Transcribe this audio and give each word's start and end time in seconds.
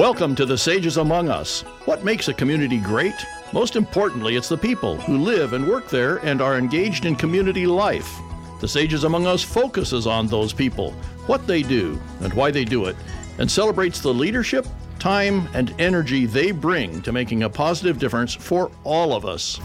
Welcome 0.00 0.34
to 0.36 0.46
the 0.46 0.56
Sages 0.56 0.96
Among 0.96 1.28
Us. 1.28 1.60
What 1.84 2.04
makes 2.04 2.28
a 2.28 2.32
community 2.32 2.78
great? 2.78 3.26
Most 3.52 3.76
importantly, 3.76 4.34
it's 4.34 4.48
the 4.48 4.56
people 4.56 4.96
who 4.96 5.18
live 5.18 5.52
and 5.52 5.68
work 5.68 5.90
there 5.90 6.24
and 6.24 6.40
are 6.40 6.56
engaged 6.56 7.04
in 7.04 7.14
community 7.14 7.66
life. 7.66 8.18
The 8.62 8.66
Sages 8.66 9.04
Among 9.04 9.26
Us 9.26 9.42
focuses 9.42 10.06
on 10.06 10.26
those 10.26 10.54
people, 10.54 10.92
what 11.26 11.46
they 11.46 11.62
do, 11.62 12.00
and 12.22 12.32
why 12.32 12.50
they 12.50 12.64
do 12.64 12.86
it, 12.86 12.96
and 13.36 13.50
celebrates 13.50 14.00
the 14.00 14.14
leadership, 14.14 14.66
time, 14.98 15.46
and 15.52 15.78
energy 15.78 16.24
they 16.24 16.50
bring 16.50 17.02
to 17.02 17.12
making 17.12 17.42
a 17.42 17.50
positive 17.50 17.98
difference 17.98 18.34
for 18.34 18.70
all 18.84 19.12
of 19.12 19.26
us. 19.26 19.60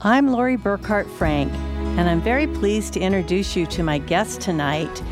I'm 0.00 0.28
Lori 0.28 0.56
Burkart 0.56 1.06
Frank, 1.18 1.52
and 1.98 2.08
I'm 2.08 2.22
very 2.22 2.46
pleased 2.46 2.94
to 2.94 3.00
introduce 3.00 3.54
you 3.54 3.66
to 3.66 3.82
my 3.82 3.98
guest 3.98 4.40
tonight, 4.40 5.02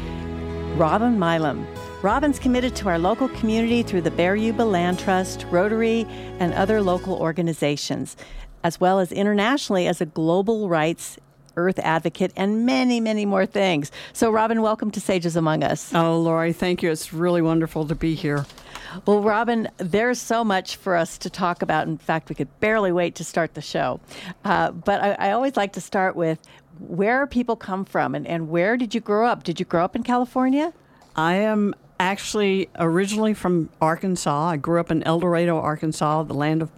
Robin 0.77 1.17
Milam. 1.21 1.65
Robin's 2.03 2.41
committed 2.41 2.75
to 2.75 2.89
our 2.89 2.99
local 2.99 3.29
community 3.29 3.85
through 3.85 4.01
the 4.01 4.11
Bear 4.11 4.35
Yuba 4.35 4.63
Land 4.63 4.99
Trust, 4.99 5.47
Rotary, 5.49 6.05
and 6.41 6.53
other 6.53 6.83
local 6.83 7.15
organizations, 7.15 8.17
as 8.65 8.81
well 8.81 8.99
as 8.99 9.13
internationally 9.13 9.87
as 9.87 10.01
a 10.01 10.07
global 10.07 10.69
rights 10.69 11.17
earth 11.57 11.79
advocate 11.79 12.33
and 12.37 12.67
many, 12.67 12.99
many 12.99 13.25
more 13.25 13.47
things. 13.47 13.93
So, 14.13 14.33
Robin, 14.33 14.63
welcome 14.63 14.91
to 14.91 15.01
Sages 15.01 15.37
Among 15.37 15.63
Us. 15.63 15.95
Oh, 15.95 16.19
Lori, 16.19 16.53
thank 16.53 16.83
you. 16.83 16.91
It's 16.91 17.13
really 17.13 17.41
wonderful 17.41 17.87
to 17.87 17.95
be 17.95 18.17
here. 18.17 18.45
Well, 19.07 19.23
Robin, 19.23 19.69
there's 19.79 20.21
so 20.21 20.45
much 20.45 20.77
for 20.77 20.97
us 20.97 21.19
to 21.19 21.31
talk 21.31 21.63
about. 21.63 21.87
In 21.87 21.99
fact, 21.99 22.29
we 22.29 22.35
could 22.35 22.61
barely 22.61 22.93
wait 22.93 23.17
to 23.17 23.25
start 23.25 23.55
the 23.55 23.61
show. 23.61 24.01
Uh, 24.45 24.71
but 24.71 25.01
I, 25.01 25.13
I, 25.29 25.31
always 25.33 25.57
like 25.57 25.73
to 25.73 25.81
start 25.81 26.15
with 26.15 26.39
where 26.79 27.27
people 27.27 27.57
come 27.57 27.85
from 27.85 28.15
and, 28.15 28.27
and 28.27 28.49
where 28.49 28.77
did 28.77 28.95
you 28.95 29.01
grow 29.01 29.27
up? 29.27 29.43
Did 29.43 29.61
you 29.61 29.67
grow 29.67 29.85
up 29.85 29.97
in 29.97 30.03
California? 30.03 30.73
I 31.17 31.35
am 31.35 31.75
actually 32.01 32.69
originally 32.79 33.35
from 33.35 33.71
Arkansas. 33.81 34.49
I 34.51 34.57
grew 34.57 34.81
up 34.81 34.91
in 34.91 35.03
El 35.05 35.21
Dorado, 35.21 35.59
Arkansas, 35.59 36.25
the 36.25 36.35
land 36.35 36.63
of 36.63 36.71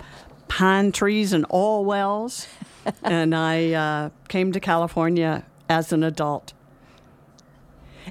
pine 0.49 0.93
trees 0.93 1.33
and 1.33 1.47
oil 1.53 1.85
wells. 1.85 2.47
and 3.03 3.35
I 3.35 3.73
uh, 3.73 4.11
came 4.29 4.53
to 4.53 4.61
California 4.61 5.45
as 5.69 5.93
an 5.93 6.03
adult. 6.03 6.53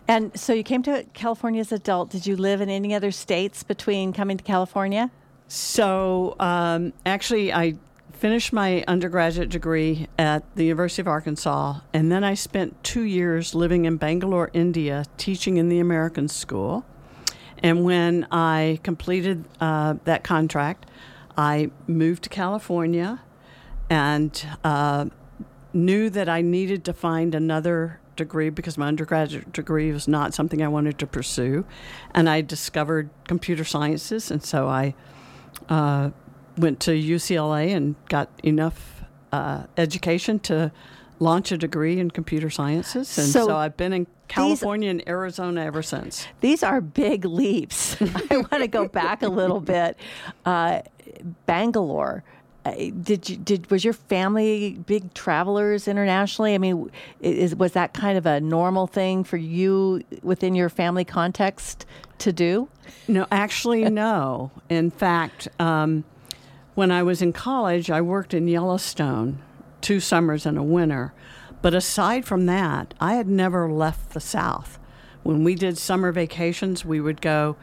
And 0.07 0.37
so 0.37 0.53
you 0.53 0.63
came 0.63 0.83
to 0.83 1.05
California 1.13 1.61
as 1.61 1.71
an 1.71 1.77
adult. 1.77 2.09
Did 2.09 2.27
you 2.27 2.35
live 2.35 2.61
in 2.61 2.69
any 2.69 2.93
other 2.93 3.11
states 3.11 3.63
between 3.63 4.11
coming 4.11 4.37
to 4.37 4.43
California? 4.43 5.09
So 5.47 6.35
um, 6.39 6.91
actually, 7.05 7.53
I 7.53 7.75
finished 8.15 8.53
my 8.53 8.83
undergraduate 8.87 9.49
degree 9.49 10.07
at 10.17 10.43
the 10.55 10.65
University 10.65 11.01
of 11.01 11.07
Arkansas, 11.07 11.79
and 11.93 12.11
then 12.11 12.23
I 12.23 12.33
spent 12.33 12.83
two 12.83 13.03
years 13.03 13.53
living 13.53 13.85
in 13.85 13.97
Bangalore, 13.97 14.49
India, 14.53 15.05
teaching 15.17 15.57
in 15.57 15.69
the 15.69 15.79
American 15.79 16.27
School. 16.27 16.85
And 17.59 17.83
when 17.83 18.27
I 18.31 18.79
completed 18.83 19.45
uh, 19.59 19.95
that 20.05 20.23
contract, 20.23 20.89
I 21.37 21.71
moved 21.87 22.23
to 22.23 22.29
California 22.29 23.21
and 23.89 24.47
uh, 24.63 25.05
knew 25.73 26.09
that 26.09 26.29
I 26.29 26.41
needed 26.41 26.85
to 26.85 26.93
find 26.93 27.35
another 27.35 27.99
degree 28.15 28.49
because 28.49 28.77
my 28.77 28.87
undergraduate 28.87 29.51
degree 29.51 29.91
was 29.91 30.07
not 30.07 30.33
something 30.33 30.61
I 30.61 30.67
wanted 30.67 30.97
to 30.99 31.07
pursue. 31.07 31.65
And 32.13 32.29
I 32.29 32.41
discovered 32.41 33.09
computer 33.27 33.65
sciences, 33.65 34.31
and 34.31 34.43
so 34.43 34.67
I 34.67 34.95
uh, 35.69 36.11
went 36.57 36.79
to 36.81 36.91
UCLA 36.91 37.75
and 37.75 37.95
got 38.09 38.29
enough 38.43 39.03
uh, 39.31 39.63
education 39.77 40.39
to 40.39 40.71
launch 41.19 41.51
a 41.51 41.57
degree 41.57 41.99
in 41.99 42.11
computer 42.11 42.49
sciences. 42.49 43.17
And 43.17 43.27
so, 43.27 43.47
so 43.47 43.57
I've 43.57 43.77
been 43.77 43.93
in 43.93 44.07
California 44.27 44.93
these, 44.93 45.01
and 45.01 45.09
Arizona 45.09 45.61
ever 45.61 45.81
since. 45.81 46.27
These 46.41 46.63
are 46.63 46.81
big 46.81 47.25
leaps. 47.25 47.97
I 48.31 48.37
want 48.37 48.63
to 48.63 48.67
go 48.67 48.87
back 48.87 49.21
a 49.21 49.29
little 49.29 49.59
bit. 49.59 49.97
Uh, 50.45 50.81
Bangalore. 51.45 52.23
Uh, 52.65 52.89
did 53.03 53.29
you 53.29 53.37
did 53.37 53.69
was 53.69 53.83
your 53.83 53.93
family 53.93 54.79
big 54.87 55.13
travelers 55.13 55.87
internationally? 55.87 56.55
I 56.55 56.57
mean, 56.57 56.89
is 57.21 57.55
was 57.55 57.73
that 57.73 57.93
kind 57.93 58.17
of 58.17 58.25
a 58.25 58.41
normal 58.41 58.87
thing 58.87 59.23
for 59.23 59.37
you 59.37 60.03
within 60.23 60.55
your 60.55 60.69
family 60.69 61.05
context 61.05 61.85
to 62.19 62.33
do? 62.33 62.67
No, 63.07 63.27
actually, 63.31 63.87
no. 63.89 64.49
In 64.69 64.89
fact, 64.89 65.47
um, 65.59 66.03
when 66.75 66.91
I 66.91 67.01
was 67.03 67.21
in 67.21 67.33
college, 67.33 67.89
I 67.89 68.01
worked 68.01 68.33
in 68.33 68.47
Yellowstone 68.47 69.41
two 69.81 69.99
summers 69.99 70.45
and 70.45 70.57
a 70.57 70.63
winter. 70.63 71.13
But 71.61 71.73
aside 71.73 72.25
from 72.25 72.45
that, 72.47 72.93
I 72.99 73.15
had 73.15 73.27
never 73.27 73.71
left 73.71 74.11
the 74.11 74.19
South. 74.19 74.77
When 75.23 75.43
we 75.43 75.55
did 75.55 75.77
summer 75.77 76.11
vacations, 76.11 76.85
we 76.85 76.99
would 76.99 77.21
go. 77.21 77.55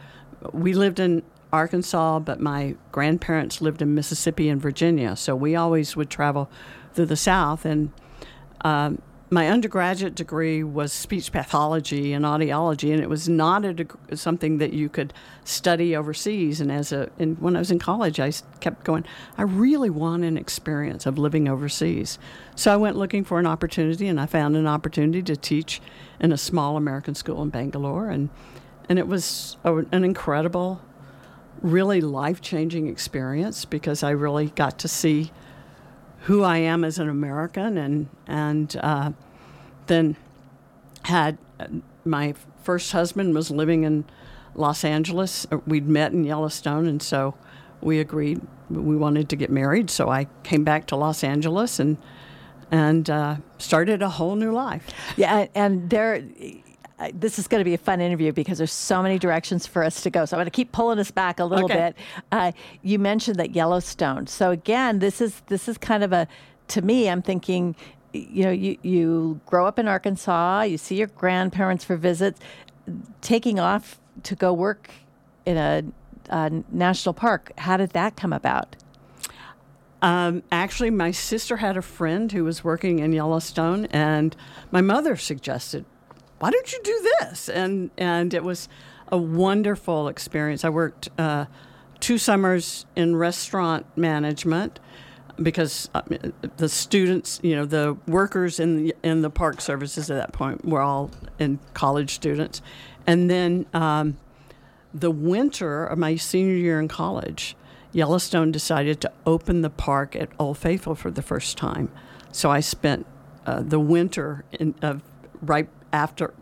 We 0.52 0.72
lived 0.72 0.98
in 0.98 1.22
Arkansas, 1.52 2.20
but 2.20 2.40
my 2.40 2.74
grandparents 2.90 3.60
lived 3.60 3.82
in 3.82 3.94
Mississippi 3.94 4.48
and 4.48 4.60
Virginia, 4.60 5.14
so 5.16 5.36
we 5.36 5.54
always 5.54 5.94
would 5.94 6.10
travel 6.10 6.50
through 6.94 7.06
the 7.06 7.16
South. 7.16 7.64
And 7.64 7.92
um, 8.64 9.00
my 9.32 9.48
undergraduate 9.48 10.14
degree 10.14 10.62
was 10.62 10.92
speech 10.92 11.32
pathology 11.32 12.12
and 12.12 12.26
audiology, 12.26 12.92
and 12.92 13.02
it 13.02 13.08
was 13.08 13.30
not 13.30 13.64
a 13.64 13.72
deg- 13.72 13.96
something 14.12 14.58
that 14.58 14.74
you 14.74 14.90
could 14.90 15.14
study 15.42 15.96
overseas. 15.96 16.60
And 16.60 16.70
as 16.70 16.92
a, 16.92 17.08
and 17.18 17.40
when 17.40 17.56
I 17.56 17.60
was 17.60 17.70
in 17.70 17.78
college, 17.78 18.20
I 18.20 18.30
kept 18.60 18.84
going. 18.84 19.06
I 19.38 19.44
really 19.44 19.88
want 19.88 20.24
an 20.24 20.36
experience 20.36 21.06
of 21.06 21.16
living 21.16 21.48
overseas, 21.48 22.18
so 22.54 22.74
I 22.74 22.76
went 22.76 22.98
looking 22.98 23.24
for 23.24 23.38
an 23.38 23.46
opportunity, 23.46 24.06
and 24.06 24.20
I 24.20 24.26
found 24.26 24.54
an 24.54 24.66
opportunity 24.66 25.22
to 25.22 25.34
teach 25.34 25.80
in 26.20 26.30
a 26.30 26.36
small 26.36 26.76
American 26.76 27.14
school 27.14 27.42
in 27.42 27.48
Bangalore, 27.48 28.10
and 28.10 28.28
and 28.90 28.98
it 28.98 29.08
was 29.08 29.56
a, 29.64 29.76
an 29.76 30.04
incredible, 30.04 30.82
really 31.62 32.02
life 32.02 32.42
changing 32.42 32.86
experience 32.86 33.64
because 33.64 34.02
I 34.02 34.10
really 34.10 34.48
got 34.48 34.78
to 34.80 34.88
see 34.88 35.32
who 36.22 36.42
I 36.42 36.58
am 36.58 36.84
as 36.84 36.98
an 36.98 37.08
American, 37.08 37.76
and 37.76 38.08
and 38.26 38.76
uh, 38.80 39.12
then 39.86 40.16
had 41.04 41.38
uh, 41.58 41.66
my 42.04 42.34
first 42.62 42.92
husband 42.92 43.34
was 43.34 43.50
living 43.50 43.84
in 43.84 44.04
Los 44.54 44.84
Angeles. 44.84 45.46
Uh, 45.50 45.58
we'd 45.66 45.88
met 45.88 46.12
in 46.12 46.24
Yellowstone, 46.24 46.86
and 46.86 47.02
so 47.02 47.34
we 47.80 47.98
agreed 47.98 48.40
we 48.70 48.96
wanted 48.96 49.28
to 49.28 49.36
get 49.36 49.50
married. 49.50 49.90
So 49.90 50.08
I 50.08 50.26
came 50.42 50.64
back 50.64 50.86
to 50.88 50.96
Los 50.96 51.24
Angeles 51.24 51.78
and 51.78 51.96
and 52.70 53.10
uh, 53.10 53.36
started 53.58 54.00
a 54.00 54.08
whole 54.08 54.34
new 54.34 54.52
life. 54.52 54.86
Yeah, 55.16 55.46
and 55.54 55.90
there 55.90 56.22
this 57.14 57.38
is 57.38 57.48
going 57.48 57.60
to 57.60 57.64
be 57.64 57.74
a 57.74 57.78
fun 57.78 58.00
interview 58.00 58.32
because 58.32 58.58
there's 58.58 58.72
so 58.72 59.02
many 59.02 59.18
directions 59.18 59.66
for 59.66 59.82
us 59.82 60.02
to 60.02 60.10
go. 60.10 60.24
So 60.24 60.36
I'm 60.36 60.38
going 60.38 60.46
to 60.46 60.50
keep 60.50 60.72
pulling 60.72 60.98
us 60.98 61.10
back 61.10 61.40
a 61.40 61.44
little 61.44 61.64
okay. 61.64 61.92
bit. 61.94 61.96
Uh, 62.30 62.52
you 62.82 62.98
mentioned 62.98 63.38
that 63.38 63.54
Yellowstone. 63.54 64.26
So 64.26 64.50
again, 64.50 64.98
this 64.98 65.20
is 65.20 65.42
this 65.46 65.68
is 65.68 65.78
kind 65.78 66.04
of 66.04 66.12
a 66.12 66.28
to 66.68 66.82
me. 66.82 67.08
I'm 67.08 67.22
thinking, 67.22 67.74
you 68.12 68.44
know, 68.44 68.50
you 68.50 68.78
you 68.82 69.40
grow 69.46 69.66
up 69.66 69.78
in 69.78 69.88
Arkansas. 69.88 70.62
You 70.62 70.78
see 70.78 70.96
your 70.96 71.08
grandparents 71.08 71.84
for 71.84 71.96
visits. 71.96 72.40
Taking 73.20 73.58
off 73.60 74.00
to 74.24 74.34
go 74.34 74.52
work 74.52 74.90
in 75.46 75.56
a, 75.56 75.82
a 76.28 76.50
national 76.70 77.14
park. 77.14 77.52
How 77.58 77.76
did 77.76 77.90
that 77.90 78.16
come 78.16 78.32
about? 78.32 78.76
Um, 80.02 80.42
actually, 80.50 80.90
my 80.90 81.12
sister 81.12 81.58
had 81.58 81.76
a 81.76 81.82
friend 81.82 82.30
who 82.32 82.42
was 82.42 82.64
working 82.64 82.98
in 82.98 83.12
Yellowstone, 83.12 83.86
and 83.86 84.34
my 84.72 84.80
mother 84.80 85.16
suggested 85.16 85.84
why 86.42 86.50
don't 86.50 86.72
you 86.72 86.80
do 86.82 87.08
this? 87.20 87.48
And 87.48 87.92
and 87.96 88.34
it 88.34 88.42
was 88.42 88.68
a 89.12 89.16
wonderful 89.16 90.08
experience. 90.08 90.64
I 90.64 90.70
worked 90.70 91.08
uh, 91.16 91.44
two 92.00 92.18
summers 92.18 92.84
in 92.96 93.14
restaurant 93.14 93.86
management 93.96 94.80
because 95.40 95.88
uh, 95.94 96.02
the 96.56 96.68
students, 96.68 97.38
you 97.44 97.54
know, 97.54 97.64
the 97.64 97.96
workers 98.08 98.58
in 98.58 98.76
the, 98.76 98.94
in 99.04 99.22
the 99.22 99.30
park 99.30 99.60
services 99.60 100.10
at 100.10 100.16
that 100.16 100.32
point 100.32 100.64
were 100.64 100.80
all 100.80 101.12
in 101.38 101.60
college 101.74 102.10
students, 102.10 102.60
and 103.06 103.30
then 103.30 103.64
um, 103.72 104.16
the 104.92 105.12
winter 105.12 105.86
of 105.86 105.96
my 105.96 106.16
senior 106.16 106.56
year 106.56 106.80
in 106.80 106.88
college, 106.88 107.54
Yellowstone 107.92 108.50
decided 108.50 109.00
to 109.00 109.12
open 109.26 109.62
the 109.62 109.70
park 109.70 110.16
at 110.16 110.28
Old 110.40 110.58
Faithful 110.58 110.96
for 110.96 111.12
the 111.12 111.22
first 111.22 111.56
time. 111.56 111.88
So 112.32 112.50
I 112.50 112.58
spent 112.58 113.06
uh, 113.46 113.62
the 113.62 113.78
winter 113.78 114.44
in, 114.50 114.74
of 114.82 115.02
right 115.40 115.68
after 115.92 116.34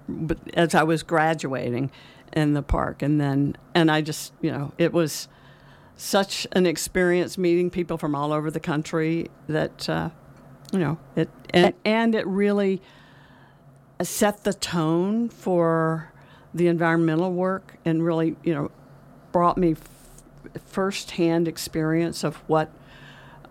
as 0.55 0.75
I 0.75 0.83
was 0.83 1.03
graduating 1.03 1.91
in 2.33 2.55
the 2.55 2.63
park, 2.63 3.03
and 3.03 3.21
then 3.21 3.57
and 3.75 3.91
I 3.91 4.01
just 4.01 4.33
you 4.41 4.51
know 4.51 4.73
it 4.79 4.93
was 4.93 5.29
such 5.97 6.47
an 6.53 6.65
experience 6.65 7.37
meeting 7.37 7.69
people 7.69 7.99
from 7.99 8.15
all 8.15 8.33
over 8.33 8.51
the 8.51 8.61
country 8.61 9.29
that 9.49 9.89
uh, 9.89 10.11
you 10.73 10.79
know 10.79 10.99
it 11.17 11.29
and, 11.51 11.75
and 11.85 12.15
it 12.15 12.27
really 12.27 12.81
set 14.03 14.45
the 14.45 14.55
tone 14.55 15.29
for 15.29 16.11
the 16.55 16.69
environmental 16.69 17.33
work 17.33 17.77
and 17.85 18.05
really 18.05 18.37
you 18.43 18.55
know 18.55 18.71
brought 19.33 19.59
me 19.59 19.73
f- 19.73 20.63
firsthand 20.65 21.47
experience 21.47 22.25
of 22.25 22.37
what 22.47 22.71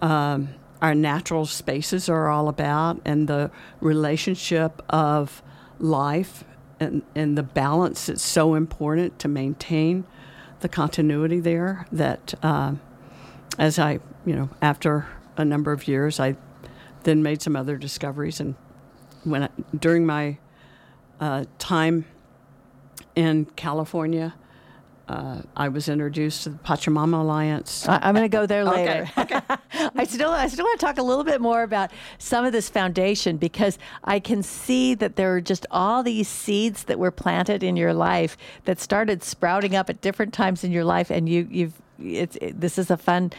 um, 0.01 0.49
our 0.81 0.95
natural 0.95 1.45
spaces 1.45 2.09
are 2.09 2.29
all 2.29 2.47
about 2.47 2.99
and 3.05 3.27
the 3.27 3.51
relationship 3.81 4.81
of 4.89 5.41
life 5.79 6.43
and, 6.79 7.01
and 7.15 7.37
the 7.37 7.43
balance 7.43 8.05
that's 8.05 8.23
so 8.23 8.55
important 8.55 9.19
to 9.19 9.27
maintain 9.27 10.05
the 10.61 10.69
continuity 10.69 11.39
there 11.39 11.85
that 11.91 12.33
uh, 12.43 12.73
as 13.57 13.79
I, 13.79 13.99
you 14.25 14.35
know, 14.35 14.49
after 14.61 15.07
a 15.37 15.45
number 15.45 15.71
of 15.71 15.87
years, 15.87 16.19
I 16.19 16.35
then 17.03 17.23
made 17.23 17.41
some 17.41 17.55
other 17.55 17.77
discoveries. 17.77 18.39
And 18.39 18.55
when 19.23 19.43
I, 19.43 19.49
during 19.77 20.05
my 20.05 20.37
uh, 21.19 21.45
time 21.57 22.05
in 23.15 23.45
California, 23.55 24.35
uh, 25.09 25.41
I 25.57 25.69
was 25.69 25.89
introduced 25.89 26.43
to 26.43 26.51
the 26.51 26.57
Pachamama 26.59 27.21
Alliance. 27.21 27.87
I, 27.87 28.07
am 28.07 28.13
going 28.13 28.29
to 28.29 28.29
go 28.29 28.45
there 28.45 28.63
later. 28.75 29.09
Okay. 29.17 29.37
okay. 29.37 29.55
I 29.95 30.03
still, 30.03 30.29
I 30.29 30.47
still 30.47 30.65
want 30.65 30.79
to 30.79 30.85
talk 30.85 30.99
a 30.99 31.03
little 31.03 31.23
bit 31.23 31.41
more 31.41 31.63
about 31.63 31.91
some 32.19 32.45
of 32.45 32.51
this 32.51 32.69
foundation 32.69 33.37
because 33.37 33.79
I 34.03 34.19
can 34.19 34.43
see 34.43 34.93
that 34.93 35.15
there 35.15 35.33
are 35.35 35.41
just 35.41 35.65
all 35.71 36.03
these 36.03 36.27
seeds 36.27 36.83
that 36.83 36.99
were 36.99 37.11
planted 37.11 37.63
in 37.63 37.75
your 37.75 37.93
life 37.93 38.37
that 38.65 38.79
started 38.79 39.23
sprouting 39.23 39.75
up 39.75 39.89
at 39.89 39.99
different 40.01 40.31
times 40.31 40.63
in 40.63 40.71
your 40.71 40.85
life, 40.85 41.09
and 41.09 41.27
you, 41.27 41.47
you've. 41.49 41.73
It's 42.01 42.37
it, 42.37 42.61
this 42.61 42.77
is 42.77 42.89
a 42.89 42.95
fun 42.95 43.33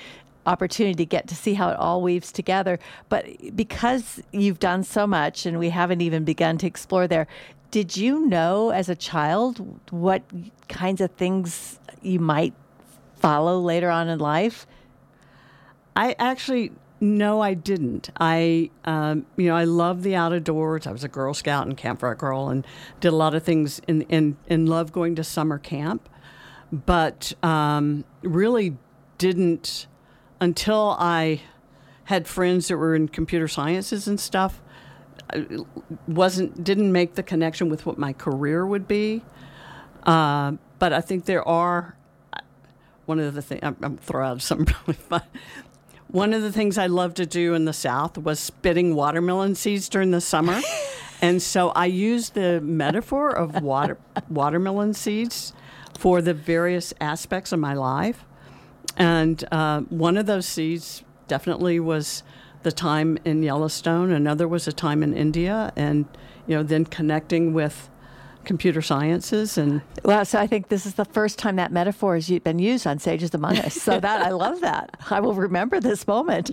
opportunity 0.44 0.94
to 0.94 1.06
get 1.06 1.28
to 1.28 1.34
see 1.34 1.54
how 1.54 1.70
it 1.70 1.76
all 1.78 2.02
weaves 2.02 2.32
together. 2.32 2.78
But 3.08 3.56
because 3.56 4.20
you've 4.32 4.58
done 4.58 4.84
so 4.84 5.06
much 5.06 5.46
and 5.46 5.58
we 5.58 5.70
haven't 5.70 6.00
even 6.02 6.24
begun 6.24 6.58
to 6.58 6.66
explore 6.66 7.06
there, 7.06 7.26
did 7.70 7.96
you 7.96 8.26
know 8.26 8.70
as 8.70 8.88
a 8.88 8.96
child 8.96 9.80
what 9.90 10.22
kinds 10.68 11.00
of 11.00 11.10
things 11.12 11.78
you 12.02 12.18
might 12.18 12.54
follow 13.16 13.60
later 13.60 13.90
on 13.90 14.08
in 14.08 14.18
life? 14.18 14.66
I 15.94 16.16
actually 16.18 16.72
no, 17.02 17.40
I 17.40 17.54
didn't. 17.54 18.10
I, 18.20 18.70
um, 18.84 19.24
you 19.36 19.48
know, 19.48 19.56
I 19.56 19.64
love 19.64 20.02
the 20.02 20.14
outdoors. 20.16 20.86
I 20.86 20.92
was 20.92 21.02
a 21.02 21.08
Girl 21.08 21.32
Scout 21.32 21.66
and 21.66 21.74
campfire 21.74 22.14
girl, 22.14 22.50
and 22.50 22.66
did 23.00 23.08
a 23.08 23.16
lot 23.16 23.34
of 23.34 23.42
things 23.42 23.80
in 23.88 24.02
in 24.02 24.36
and 24.48 24.68
love 24.68 24.92
going 24.92 25.14
to 25.16 25.24
summer 25.24 25.58
camp, 25.58 26.08
but 26.70 27.32
um, 27.42 28.04
really 28.22 28.76
didn't 29.16 29.86
until 30.42 30.96
I 30.98 31.40
had 32.04 32.28
friends 32.28 32.68
that 32.68 32.76
were 32.76 32.94
in 32.94 33.08
computer 33.08 33.48
sciences 33.48 34.06
and 34.06 34.20
stuff. 34.20 34.60
Wasn't 36.06 36.62
didn't 36.62 36.92
make 36.92 37.14
the 37.14 37.22
connection 37.22 37.68
with 37.68 37.86
what 37.86 37.98
my 37.98 38.12
career 38.12 38.66
would 38.66 38.88
be. 38.88 39.22
Uh, 40.04 40.52
but 40.78 40.92
I 40.92 41.00
think 41.00 41.26
there 41.26 41.46
are 41.46 41.96
one 43.06 43.18
of 43.18 43.34
the 43.34 43.42
things 43.42 43.60
I'm, 43.62 43.76
I'm 43.82 43.96
throw 43.98 44.26
out 44.26 44.42
something 44.42 44.74
really 44.86 44.98
fun. 44.98 45.22
One 46.08 46.34
of 46.34 46.42
the 46.42 46.50
things 46.50 46.76
I 46.76 46.86
love 46.86 47.14
to 47.14 47.26
do 47.26 47.54
in 47.54 47.64
the 47.64 47.72
South 47.72 48.18
was 48.18 48.40
spitting 48.40 48.94
watermelon 48.94 49.54
seeds 49.54 49.88
during 49.88 50.10
the 50.10 50.20
summer. 50.20 50.60
and 51.20 51.40
so 51.40 51.70
I 51.70 51.86
use 51.86 52.30
the 52.30 52.60
metaphor 52.60 53.30
of 53.30 53.62
water 53.62 53.98
watermelon 54.28 54.94
seeds 54.94 55.52
for 55.98 56.22
the 56.22 56.34
various 56.34 56.94
aspects 57.00 57.52
of 57.52 57.60
my 57.60 57.74
life. 57.74 58.24
And 58.96 59.44
uh, 59.52 59.82
one 59.82 60.16
of 60.16 60.26
those 60.26 60.46
seeds 60.46 61.04
definitely 61.28 61.78
was 61.78 62.22
the 62.62 62.72
time 62.72 63.18
in 63.24 63.42
Yellowstone. 63.42 64.10
Another 64.10 64.46
was 64.46 64.66
a 64.68 64.72
time 64.72 65.02
in 65.02 65.14
India, 65.14 65.72
and 65.76 66.06
you 66.46 66.56
know, 66.56 66.62
then 66.62 66.84
connecting 66.84 67.52
with 67.52 67.88
computer 68.42 68.80
sciences 68.80 69.58
and 69.58 69.82
well 70.02 70.24
so 70.24 70.38
i 70.38 70.46
think 70.46 70.68
this 70.68 70.86
is 70.86 70.94
the 70.94 71.04
first 71.04 71.38
time 71.38 71.56
that 71.56 71.70
metaphor 71.70 72.14
has 72.14 72.30
been 72.38 72.58
used 72.58 72.86
on 72.86 72.98
sages 72.98 73.34
among 73.34 73.54
us 73.58 73.74
so 73.74 74.00
that 74.00 74.22
i 74.22 74.30
love 74.30 74.62
that 74.62 74.98
i 75.10 75.20
will 75.20 75.34
remember 75.34 75.78
this 75.78 76.06
moment 76.06 76.50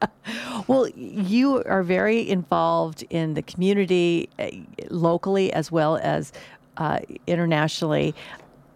well 0.66 0.86
you 0.90 1.62
are 1.64 1.82
very 1.82 2.28
involved 2.28 3.02
in 3.08 3.32
the 3.32 3.40
community 3.40 4.28
eh, 4.38 4.60
locally 4.90 5.50
as 5.54 5.72
well 5.72 5.96
as 6.02 6.30
uh, 6.76 6.98
internationally 7.26 8.14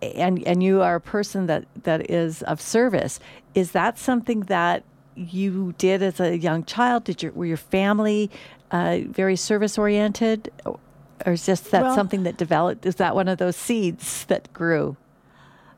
and 0.02 0.46
and 0.46 0.62
you 0.62 0.82
are 0.82 0.96
a 0.96 1.00
person 1.00 1.46
that 1.46 1.64
that 1.82 2.10
is 2.10 2.42
of 2.42 2.60
service. 2.60 3.18
Is 3.54 3.72
that 3.72 3.98
something 3.98 4.40
that 4.42 4.84
you 5.18 5.74
did 5.78 6.02
as 6.02 6.20
a 6.20 6.38
young 6.38 6.64
child? 6.64 7.04
Did 7.04 7.22
your 7.22 7.32
were 7.32 7.46
your 7.46 7.56
family 7.56 8.30
uh, 8.70 9.00
very 9.06 9.36
service 9.36 9.78
oriented, 9.78 10.50
or 10.64 11.32
is 11.32 11.46
just 11.46 11.70
that 11.70 11.82
well, 11.82 11.94
something 11.94 12.22
that 12.22 12.36
developed? 12.36 12.86
Is 12.86 12.96
that 12.96 13.14
one 13.14 13.28
of 13.28 13.38
those 13.38 13.56
seeds 13.56 14.24
that 14.26 14.52
grew? 14.52 14.96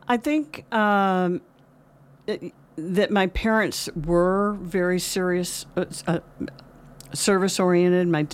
I 0.09 0.17
think 0.17 0.73
um, 0.75 1.41
it, 2.27 2.53
that 2.77 3.11
my 3.11 3.27
parents 3.29 3.89
were 3.95 4.57
very 4.61 5.01
serious. 5.01 5.67
Uh, 5.77 5.85
uh 6.07 6.21
service 7.13 7.59
oriented. 7.59 8.09
My 8.09 8.27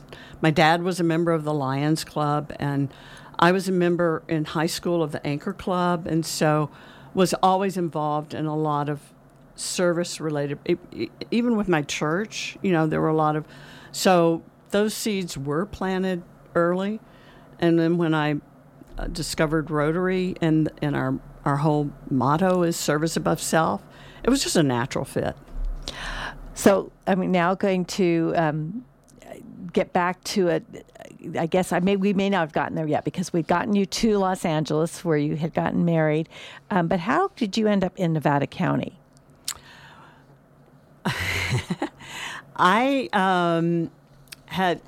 my 0.42 0.50
dad 0.50 0.82
was 0.82 1.00
a 1.00 1.04
member 1.04 1.32
of 1.32 1.44
the 1.44 1.54
Lions 1.54 2.04
Club, 2.04 2.52
and 2.58 2.92
I 3.38 3.52
was 3.52 3.68
a 3.68 3.72
member 3.72 4.22
in 4.28 4.44
high 4.44 4.66
school 4.66 5.02
of 5.02 5.12
the 5.12 5.26
Anchor 5.26 5.52
Club, 5.52 6.06
and 6.06 6.24
so 6.26 6.70
was 7.14 7.34
always 7.42 7.76
involved 7.76 8.34
in 8.34 8.44
a 8.44 8.56
lot 8.56 8.88
of 8.88 9.00
service 9.56 10.20
related. 10.20 10.58
Even 11.30 11.56
with 11.56 11.68
my 11.68 11.82
church, 11.82 12.56
you 12.62 12.72
know, 12.72 12.86
there 12.86 13.00
were 13.00 13.08
a 13.08 13.16
lot 13.16 13.36
of. 13.36 13.44
So 13.92 14.42
those 14.70 14.94
seeds 14.94 15.36
were 15.36 15.66
planted 15.66 16.22
early, 16.54 17.00
and 17.58 17.78
then 17.78 17.96
when 17.96 18.14
I 18.14 18.36
uh, 18.98 19.06
discovered 19.08 19.70
Rotary 19.70 20.36
and 20.40 20.70
and 20.80 20.94
our 20.94 21.18
our 21.44 21.56
whole 21.56 21.90
motto 22.10 22.62
is 22.62 22.76
service 22.76 23.16
above 23.16 23.40
self, 23.40 23.82
it 24.22 24.30
was 24.30 24.42
just 24.42 24.56
a 24.56 24.62
natural 24.62 25.04
fit. 25.04 25.36
So 26.54 26.90
I'm 27.06 27.30
now 27.30 27.54
going 27.54 27.84
to 27.84 28.32
um, 28.36 28.84
get 29.72 29.92
back 29.92 30.22
to 30.24 30.48
it. 30.48 30.64
I 31.38 31.46
guess 31.46 31.72
I 31.72 31.80
may 31.80 31.96
we 31.96 32.12
may 32.12 32.30
not 32.30 32.40
have 32.40 32.52
gotten 32.52 32.74
there 32.74 32.86
yet 32.86 33.04
because 33.04 33.32
we'd 33.32 33.46
gotten 33.46 33.74
you 33.74 33.86
to 33.86 34.18
Los 34.18 34.44
Angeles 34.44 35.04
where 35.04 35.18
you 35.18 35.36
had 35.36 35.54
gotten 35.54 35.84
married. 35.84 36.28
Um, 36.70 36.88
but 36.88 37.00
how 37.00 37.28
did 37.36 37.56
you 37.56 37.66
end 37.66 37.84
up 37.84 37.98
in 37.98 38.12
Nevada 38.12 38.46
County? 38.46 38.98
I 42.56 43.08
um, 43.12 43.90
had 44.46 44.80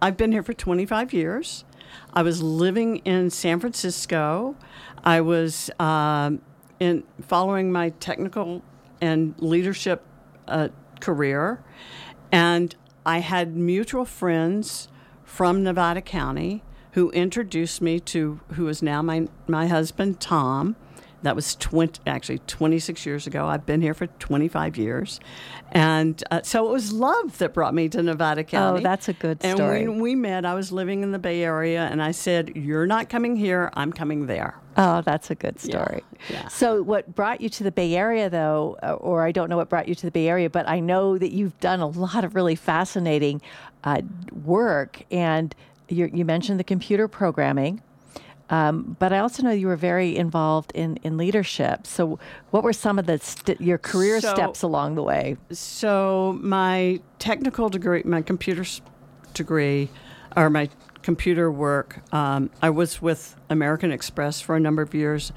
I've 0.00 0.16
been 0.16 0.32
here 0.32 0.42
for 0.42 0.52
25 0.52 1.12
years. 1.12 1.64
I 2.12 2.22
was 2.22 2.42
living 2.42 2.98
in 2.98 3.30
San 3.30 3.60
Francisco. 3.60 4.56
I 5.02 5.20
was 5.20 5.70
um, 5.78 6.40
in 6.78 7.04
following 7.20 7.72
my 7.72 7.90
technical 7.90 8.62
and 9.00 9.34
leadership 9.38 10.02
uh, 10.46 10.68
career, 11.00 11.62
and 12.30 12.74
I 13.04 13.18
had 13.18 13.56
mutual 13.56 14.04
friends 14.04 14.88
from 15.24 15.62
Nevada 15.62 16.02
County 16.02 16.62
who 16.92 17.10
introduced 17.10 17.80
me 17.80 18.00
to 18.00 18.40
who 18.54 18.68
is 18.68 18.82
now 18.82 19.02
my 19.02 19.28
my 19.46 19.66
husband 19.66 20.20
Tom. 20.20 20.76
That 21.22 21.34
was 21.34 21.56
20, 21.56 22.00
actually 22.06 22.38
26 22.40 23.04
years 23.04 23.26
ago. 23.26 23.46
I've 23.46 23.66
been 23.66 23.80
here 23.80 23.94
for 23.94 24.06
25 24.06 24.76
years. 24.76 25.18
And 25.72 26.22
uh, 26.30 26.42
so 26.42 26.68
it 26.68 26.72
was 26.72 26.92
love 26.92 27.38
that 27.38 27.52
brought 27.52 27.74
me 27.74 27.88
to 27.88 28.02
Nevada 28.02 28.44
County. 28.44 28.80
Oh, 28.80 28.82
that's 28.82 29.08
a 29.08 29.12
good 29.12 29.40
story. 29.42 29.82
And 29.82 29.90
when 29.90 30.00
we 30.00 30.14
met, 30.14 30.44
I 30.46 30.54
was 30.54 30.70
living 30.70 31.02
in 31.02 31.12
the 31.12 31.18
Bay 31.18 31.42
Area, 31.42 31.88
and 31.90 32.02
I 32.02 32.12
said, 32.12 32.56
You're 32.56 32.86
not 32.86 33.08
coming 33.08 33.36
here, 33.36 33.70
I'm 33.74 33.92
coming 33.92 34.26
there. 34.26 34.54
Oh, 34.76 35.02
that's 35.02 35.30
a 35.30 35.34
good 35.34 35.58
story. 35.60 36.04
Yeah, 36.30 36.42
yeah. 36.42 36.48
So, 36.48 36.82
what 36.82 37.14
brought 37.14 37.40
you 37.40 37.48
to 37.48 37.64
the 37.64 37.72
Bay 37.72 37.96
Area, 37.96 38.30
though, 38.30 38.78
uh, 38.82 38.92
or 38.92 39.24
I 39.24 39.32
don't 39.32 39.50
know 39.50 39.56
what 39.56 39.68
brought 39.68 39.88
you 39.88 39.94
to 39.96 40.06
the 40.06 40.12
Bay 40.12 40.28
Area, 40.28 40.48
but 40.48 40.68
I 40.68 40.78
know 40.78 41.18
that 41.18 41.32
you've 41.32 41.58
done 41.58 41.80
a 41.80 41.88
lot 41.88 42.24
of 42.24 42.34
really 42.34 42.54
fascinating 42.54 43.42
uh, 43.82 44.02
work. 44.44 45.02
And 45.10 45.54
you 45.88 46.24
mentioned 46.24 46.60
the 46.60 46.64
computer 46.64 47.08
programming. 47.08 47.82
Um, 48.50 48.96
but 48.98 49.12
I 49.12 49.18
also 49.18 49.42
know 49.42 49.50
you 49.50 49.66
were 49.66 49.76
very 49.76 50.16
involved 50.16 50.72
in, 50.74 50.96
in 51.02 51.16
leadership. 51.16 51.86
So, 51.86 52.18
what 52.50 52.62
were 52.62 52.72
some 52.72 52.98
of 52.98 53.06
the 53.06 53.18
st- 53.18 53.60
your 53.60 53.78
career 53.78 54.20
so, 54.20 54.34
steps 54.34 54.62
along 54.62 54.94
the 54.94 55.02
way? 55.02 55.36
So, 55.50 56.38
my 56.40 57.00
technical 57.18 57.68
degree, 57.68 58.02
my 58.04 58.22
computer 58.22 58.64
degree, 59.34 59.90
or 60.34 60.48
my 60.48 60.70
computer 61.02 61.50
work, 61.50 62.00
um, 62.12 62.50
I 62.62 62.70
was 62.70 63.02
with 63.02 63.36
American 63.50 63.92
Express 63.92 64.40
for 64.40 64.56
a 64.56 64.60
number 64.60 64.80
of 64.80 64.94
years, 64.94 65.32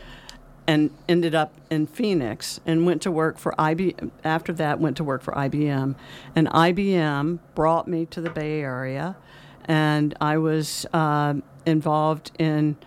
and 0.65 0.89
ended 1.10 1.36
up 1.36 1.53
in 1.70 1.88
Phoenix 1.88 2.62
and 2.65 2.86
went 2.86 3.01
to 3.01 3.12
work 3.12 3.38
for 3.38 3.53
IBM. 3.60 4.12
After 4.24 4.53
that, 4.53 4.80
went 4.80 4.96
to 4.98 5.03
work 5.03 5.22
for 5.22 5.34
IBM, 5.34 5.96
and 6.34 6.48
IBM 6.48 7.39
brought 7.56 7.89
me 7.89 8.06
to 8.06 8.22
the 8.22 8.30
Bay 8.30 8.62
Area, 8.62 9.18
and 9.65 10.15
I 10.22 10.38
was 10.38 10.86
uh, 10.94 11.34
involved 11.65 12.32
in 12.39 12.77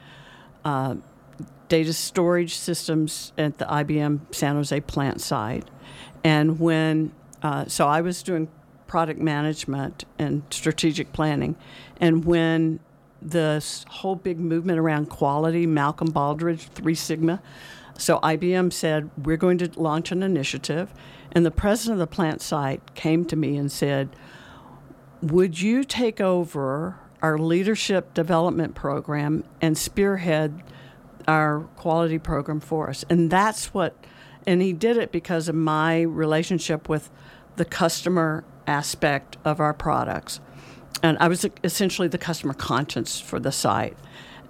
uh, 0.65 0.97
data 1.69 1.93
storage 1.93 2.55
systems 2.55 3.33
at 3.39 3.59
the 3.59 3.65
IBM 3.65 4.35
San 4.35 4.57
Jose 4.57 4.81
plant 4.83 5.21
site. 5.21 5.69
And 6.23 6.59
when, 6.61 7.13
uh, 7.43 7.67
so 7.67 7.87
I 7.87 8.01
was 8.01 8.23
doing 8.23 8.49
product 8.87 9.21
management 9.21 10.05
and 10.19 10.43
strategic 10.51 11.13
planning. 11.13 11.57
And 12.01 12.25
when 12.25 12.81
this 13.21 13.85
whole 13.89 14.15
big 14.15 14.39
movement 14.39 14.79
around 14.79 15.07
quality, 15.07 15.67
Malcolm 15.67 16.13
Baldrige, 16.13 16.69
Three 16.69 16.95
Sigma, 16.95 17.43
so 17.97 18.19
IBM 18.21 18.73
said, 18.73 19.11
We're 19.17 19.37
going 19.37 19.59
to 19.59 19.71
launch 19.81 20.13
an 20.13 20.23
initiative. 20.23 20.93
And 21.33 21.45
the 21.45 21.51
president 21.51 21.95
of 21.95 22.09
the 22.09 22.15
plant 22.15 22.41
site 22.43 22.95
came 22.95 23.25
to 23.27 23.37
me 23.37 23.57
and 23.57 23.71
said, 23.71 24.11
Would 25.23 25.61
you 25.61 25.85
take 25.85 26.21
over 26.21 26.99
our 27.25 27.39
leadership 27.39 28.13
development 28.13 28.75
program 28.75 29.43
and 29.63 29.79
spearhead 29.79 30.63
our 31.27 31.61
quality 31.75 32.19
program 32.19 32.61
for 32.61 32.91
us. 32.91 33.03
And 33.09 33.31
that's 33.31 33.73
what, 33.73 33.97
and 34.47 34.61
he 34.61 34.75
did 34.75 34.99
it 34.99 35.11
because 35.11 35.49
of 35.49 35.55
my 35.55 36.03
relationship 36.03 36.87
with 36.87 37.11
the 37.57 37.65
customer 37.65 38.45
aspect 38.67 39.39
of 39.43 39.59
our 39.59 39.73
products. 39.73 40.39
And 41.03 41.17
I 41.19 41.29
was 41.29 41.47
essentially 41.65 42.09
the 42.09 42.19
customer 42.19 42.53
conscience 42.53 43.19
for 43.21 43.41
the 43.41 43.53
site. 43.53 43.97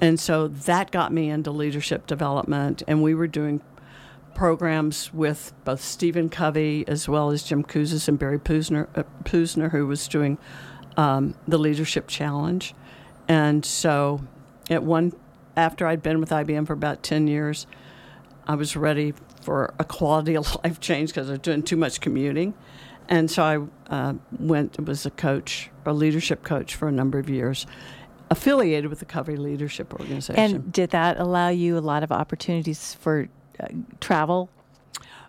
And 0.00 0.18
so 0.18 0.48
that 0.48 0.90
got 0.90 1.12
me 1.12 1.30
into 1.30 1.52
leadership 1.52 2.08
development. 2.08 2.82
And 2.88 3.04
we 3.04 3.14
were 3.14 3.28
doing 3.28 3.62
programs 4.34 5.14
with 5.14 5.52
both 5.64 5.80
Stephen 5.80 6.28
Covey 6.28 6.84
as 6.88 7.08
well 7.08 7.30
as 7.30 7.44
Jim 7.44 7.62
Kouzes 7.62 8.08
and 8.08 8.18
Barry 8.18 8.40
Posner, 8.40 8.88
uh, 8.98 9.68
who 9.68 9.86
was 9.86 10.08
doing 10.08 10.38
um, 10.96 11.34
the 11.46 11.58
Leadership 11.58 12.08
Challenge. 12.08 12.74
And 13.28 13.64
so 13.64 14.20
at 14.70 14.82
one, 14.82 15.12
after 15.56 15.86
I'd 15.86 16.02
been 16.02 16.20
with 16.20 16.30
IBM 16.30 16.66
for 16.66 16.72
about 16.72 17.02
10 17.02 17.26
years, 17.26 17.66
I 18.46 18.54
was 18.54 18.76
ready 18.76 19.14
for 19.40 19.74
a 19.78 19.84
quality 19.84 20.36
of 20.36 20.56
life 20.64 20.80
change 20.80 21.10
because 21.10 21.28
I 21.28 21.32
was 21.32 21.40
doing 21.40 21.62
too 21.62 21.76
much 21.76 22.00
commuting. 22.00 22.54
And 23.08 23.30
so 23.30 23.42
I 23.42 23.92
uh, 23.92 24.14
went, 24.38 24.82
was 24.86 25.04
a 25.04 25.10
coach, 25.10 25.70
a 25.84 25.92
leadership 25.92 26.42
coach 26.42 26.74
for 26.74 26.88
a 26.88 26.92
number 26.92 27.18
of 27.18 27.28
years, 27.28 27.66
affiliated 28.30 28.88
with 28.88 29.00
the 29.00 29.04
Covey 29.04 29.36
Leadership 29.36 29.92
Organization. 29.92 30.36
And 30.36 30.72
did 30.72 30.90
that 30.90 31.20
allow 31.20 31.48
you 31.48 31.76
a 31.76 31.80
lot 31.80 32.02
of 32.02 32.10
opportunities 32.10 32.94
for 32.94 33.28
uh, 33.60 33.66
travel? 34.00 34.48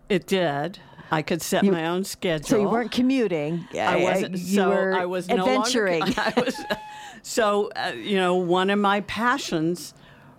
It 0.08 0.26
did. 0.26 0.80
I 1.12 1.22
could 1.22 1.42
set 1.42 1.64
you, 1.64 1.72
my 1.72 1.88
own 1.88 2.04
schedule. 2.04 2.48
So 2.48 2.60
you 2.60 2.70
weren't 2.70 2.92
commuting. 2.92 3.68
I 3.78 3.98
wasn't. 3.98 4.38
You 4.38 4.56
so 4.56 4.70
were 4.70 4.94
I 4.94 5.06
was 5.06 5.30
adventuring. 5.30 6.00
No 6.00 6.06
longer, 6.06 6.22
I 6.38 6.42
was, 6.42 6.56
so 7.22 7.70
uh, 7.76 7.94
you 7.96 8.18
know, 8.18 8.36
one 8.36 8.70
of 8.70 8.80
my 8.80 9.02
passions 9.02 9.94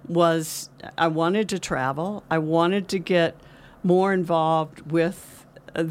was 0.09 0.71
I 0.99 1.09
wanted 1.09 1.49
to 1.51 1.59
travel. 1.59 2.25
I 2.31 2.39
wanted 2.39 2.89
to 2.89 2.99
get 2.99 3.37
more 3.83 4.13
involved 4.13 4.91
with 4.91 5.47
uh, 5.75 5.85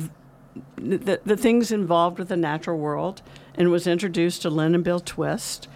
the, 0.76 1.20
the 1.26 1.38
things 1.38 1.72
involved 1.72 2.20
with 2.20 2.30
the 2.30 2.38
natural 2.38 2.78
world, 2.78 3.22
and 3.56 3.72
was 3.72 3.88
introduced 3.88 4.42
to 4.44 4.50
Lynn 4.50 4.76
and 4.76 4.84
Bill 4.84 5.00
Twist 5.00 5.68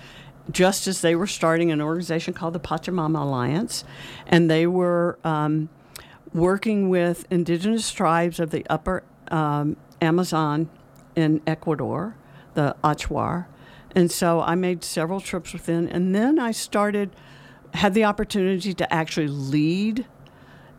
just 0.52 0.88
as 0.88 1.02
they 1.02 1.16
were 1.16 1.28
starting 1.28 1.72
an 1.72 1.80
organization 1.80 2.34
called 2.34 2.54
the 2.54 2.60
Pachamama 2.60 3.22
Alliance, 3.22 3.84
and 4.28 4.50
they 4.50 4.68
were. 4.68 5.18
Um, 5.24 5.70
working 6.34 6.90
with 6.90 7.26
indigenous 7.30 7.92
tribes 7.92 8.40
of 8.40 8.52
the 8.52 8.66
upper 8.70 9.04
um, 9.30 9.78
Amazon 10.02 10.70
in 11.16 11.42
Ecuador, 11.48 12.16
the 12.54 12.76
Achuar. 12.84 13.48
And 13.96 14.12
so 14.12 14.42
I 14.42 14.56
made 14.56 14.84
several 14.84 15.20
trips 15.20 15.54
within. 15.54 15.88
And 15.88 16.14
then 16.14 16.40
I 16.40 16.52
started, 16.52 17.16
had 17.74 17.94
the 17.94 18.04
opportunity 18.04 18.74
to 18.74 18.94
actually 18.94 19.28
lead 19.28 20.06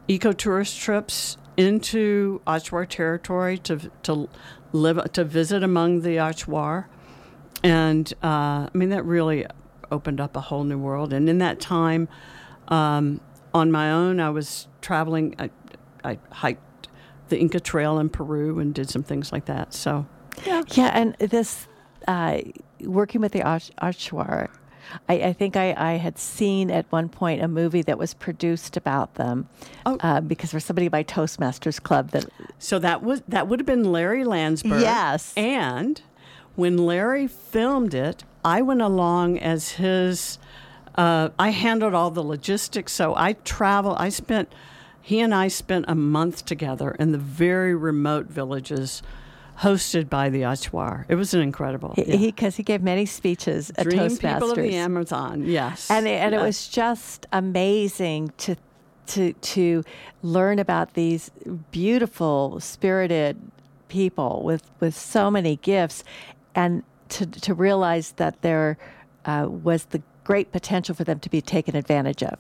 ecotourist 0.09 0.79
trips 0.79 1.37
into 1.57 2.41
Achuar 2.47 2.89
territory 2.89 3.59
to, 3.59 3.91
to 4.05 4.29
live, 4.73 5.13
to 5.13 5.25
visit 5.25 5.63
among 5.63 6.03
the 6.03 6.17
Achuar. 6.17 6.87
And 7.63 8.13
uh, 8.23 8.67
I 8.67 8.71
mean, 8.73 8.91
that 8.91 9.05
really 9.05 9.47
opened 9.91 10.21
up 10.21 10.37
a 10.37 10.41
whole 10.41 10.65
new 10.65 10.79
world. 10.79 11.13
And 11.13 11.29
in 11.29 11.39
that 11.39 11.61
time, 11.61 12.09
um, 12.69 13.21
on 13.55 13.71
my 13.71 13.91
own, 13.91 14.21
I 14.21 14.31
was 14.31 14.69
traveling. 14.81 15.35
I, 15.39 15.51
I 16.05 16.19
hiked 16.31 16.89
the 17.29 17.39
Inca 17.39 17.61
Trail 17.61 17.99
in 17.99 18.09
Peru 18.09 18.59
and 18.59 18.75
did 18.75 18.91
some 18.91 19.03
things 19.03 19.33
like 19.33 19.47
that. 19.47 19.75
So, 19.75 20.07
yeah, 20.45 20.63
yeah, 20.69 20.91
and 20.95 21.15
this 21.19 21.69
uh, 22.09 22.41
working 22.81 23.21
with 23.21 23.33
the 23.33 23.41
Achuar. 23.41 24.49
I, 25.09 25.15
I, 25.15 25.33
think 25.33 25.57
I, 25.57 25.75
I, 25.77 25.93
had 25.99 26.19
seen 26.19 26.69
at 26.69 26.91
one 26.91 27.09
point 27.09 27.43
a 27.43 27.49
movie 27.49 27.83
that 27.83 27.97
was 27.97 28.13
produced 28.13 28.77
about 28.77 29.15
them, 29.15 29.49
oh. 29.87 29.99
uh, 30.01 30.21
because 30.21 30.51
there's 30.51 30.65
somebody 30.65 30.89
by 30.89 31.05
Toastmasters 31.05 31.81
Club 31.81 32.11
that. 32.11 32.25
So 32.59 32.81
that 32.81 33.03
was 33.03 33.23
that 33.29 33.47
would 33.47 33.61
have 33.61 33.67
been 33.67 33.93
Larry 33.93 34.25
Landsberg. 34.25 34.81
Yes, 34.81 35.33
and 35.37 36.03
when 36.57 36.77
Larry 36.77 37.27
filmed 37.27 37.95
it, 37.95 38.25
I 38.45 38.63
went 38.63 38.83
along 38.83 39.39
as 39.39 39.73
his 39.73 40.39
uh, 41.01 41.31
I 41.39 41.49
handled 41.49 41.95
all 41.95 42.11
the 42.11 42.23
logistics. 42.23 42.93
So 42.93 43.15
I 43.17 43.33
travel. 43.33 43.97
I 43.99 44.11
spent, 44.11 44.53
he 45.01 45.21
and 45.21 45.35
I 45.35 45.49
spent 45.49 45.87
a 45.89 45.95
month 45.95 46.45
together 46.45 46.91
in 46.99 47.13
the 47.13 47.19
very 47.19 47.75
remote 47.75 48.27
villages 48.27 49.03
hosted 49.61 50.11
by 50.11 50.29
the 50.29 50.43
Achuar. 50.43 51.07
It 51.09 51.15
was 51.15 51.33
an 51.33 51.41
incredible. 51.41 51.95
Because 51.97 52.07
he, 52.07 52.27
yeah. 52.27 52.33
he, 52.39 52.51
he, 52.51 52.63
gave 52.63 52.83
many 52.83 53.07
speeches 53.07 53.71
at 53.77 53.85
Dream 53.85 53.99
Toastmasters. 54.01 54.35
people 54.35 54.51
of 54.51 54.57
the 54.59 54.75
Amazon, 54.75 55.45
yes. 55.47 55.91
And, 55.91 56.07
and 56.07 56.35
yes. 56.35 56.43
it 56.43 56.45
was 56.45 56.69
just 56.69 57.27
amazing 57.33 58.35
to, 58.39 58.57
to, 59.07 59.33
to 59.33 59.85
learn 60.23 60.59
about 60.59 60.93
these 60.93 61.31
beautiful, 61.71 62.61
spirited 62.61 63.39
people 63.89 64.43
with, 64.45 64.71
with 64.81 64.95
so 64.95 65.31
many 65.31 65.57
gifts 65.57 66.05
and 66.55 66.83
to, 67.09 67.25
to 67.25 67.55
realize 67.55 68.13
that 68.13 68.43
there 68.43 68.77
uh, 69.25 69.47
was 69.49 69.87
the 69.87 70.03
great 70.31 70.53
potential 70.53 70.95
for 70.95 71.03
them 71.03 71.19
to 71.19 71.29
be 71.29 71.41
taken 71.41 71.75
advantage 71.75 72.23
of. 72.23 72.39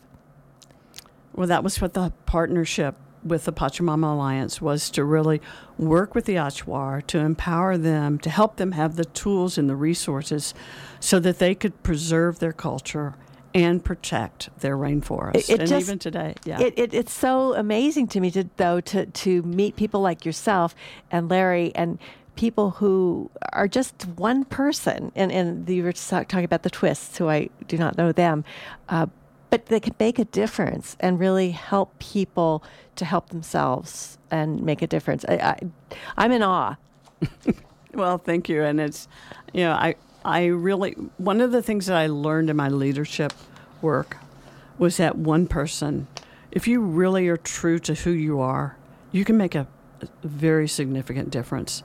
Well, 1.34 1.48
that 1.48 1.64
was 1.64 1.80
what 1.80 1.94
the 1.94 2.12
partnership 2.24 2.94
with 3.24 3.46
the 3.46 3.52
Pachamama 3.52 4.12
Alliance 4.12 4.62
was 4.62 4.90
to 4.90 5.02
really 5.02 5.40
work 5.76 6.14
with 6.14 6.24
the 6.24 6.36
Achuar 6.36 7.04
to 7.08 7.18
empower 7.18 7.76
them, 7.76 8.16
to 8.20 8.30
help 8.30 8.58
them 8.58 8.70
have 8.72 8.94
the 8.94 9.06
tools 9.06 9.58
and 9.58 9.68
the 9.68 9.74
resources 9.74 10.54
so 11.00 11.18
that 11.18 11.40
they 11.40 11.52
could 11.52 11.82
preserve 11.82 12.38
their 12.38 12.52
culture 12.52 13.16
and 13.52 13.84
protect 13.84 14.56
their 14.60 14.76
rainforest. 14.76 15.34
It, 15.34 15.50
it 15.50 15.58
and 15.58 15.68
just, 15.68 15.88
even 15.88 15.98
today, 15.98 16.36
yeah. 16.44 16.60
It, 16.60 16.74
it, 16.76 16.94
it's 16.94 17.12
so 17.12 17.54
amazing 17.54 18.06
to 18.08 18.20
me, 18.20 18.30
to, 18.30 18.48
though, 18.56 18.80
to, 18.82 19.06
to 19.06 19.42
meet 19.42 19.74
people 19.74 20.00
like 20.00 20.24
yourself 20.24 20.76
and 21.10 21.28
Larry 21.28 21.74
and 21.74 21.98
people 22.36 22.70
who 22.70 23.30
are 23.52 23.68
just 23.68 24.06
one 24.16 24.44
person, 24.44 25.12
and, 25.14 25.30
and 25.32 25.68
you 25.68 25.82
were 25.82 25.92
talking 25.92 26.44
about 26.44 26.62
the 26.62 26.70
twists, 26.70 27.18
who 27.18 27.28
I 27.28 27.50
do 27.66 27.76
not 27.76 27.98
know 27.98 28.12
them, 28.12 28.44
uh, 28.88 29.06
but 29.50 29.66
they 29.66 29.80
can 29.80 29.94
make 29.98 30.18
a 30.18 30.24
difference 30.24 30.96
and 31.00 31.18
really 31.18 31.50
help 31.50 31.98
people 31.98 32.62
to 32.96 33.04
help 33.04 33.30
themselves 33.30 34.18
and 34.30 34.62
make 34.62 34.80
a 34.80 34.86
difference. 34.86 35.24
I, 35.28 35.56
I, 36.16 36.24
am 36.24 36.32
in 36.32 36.42
awe. 36.42 36.76
well, 37.94 38.18
thank 38.18 38.48
you. 38.48 38.62
And 38.62 38.80
it's, 38.80 39.08
you 39.52 39.64
know, 39.64 39.72
I, 39.72 39.96
I 40.24 40.46
really, 40.46 40.92
one 41.18 41.40
of 41.40 41.50
the 41.50 41.62
things 41.62 41.86
that 41.86 41.96
I 41.96 42.06
learned 42.06 42.48
in 42.48 42.56
my 42.56 42.68
leadership 42.68 43.32
work 43.82 44.18
was 44.78 44.96
that 44.98 45.16
one 45.16 45.46
person, 45.46 46.06
if 46.52 46.68
you 46.68 46.80
really 46.80 47.28
are 47.28 47.36
true 47.36 47.78
to 47.80 47.94
who 47.94 48.10
you 48.10 48.40
are, 48.40 48.76
you 49.12 49.24
can 49.24 49.36
make 49.36 49.54
a, 49.54 49.66
a 50.00 50.08
very 50.22 50.68
significant 50.68 51.30
difference. 51.30 51.82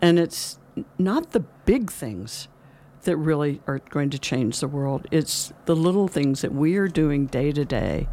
And 0.00 0.18
it's 0.18 0.58
not 0.98 1.32
the 1.32 1.40
big 1.40 1.90
things 1.90 2.48
that 3.02 3.16
really 3.16 3.60
are 3.66 3.78
going 3.90 4.10
to 4.10 4.18
change 4.18 4.60
the 4.60 4.68
world. 4.68 5.06
It's 5.10 5.52
the 5.64 5.76
little 5.76 6.08
things 6.08 6.42
that 6.42 6.52
we 6.52 6.76
are 6.76 6.88
doing 6.88 7.26
day 7.26 7.52
to 7.52 7.64
day 7.64 8.08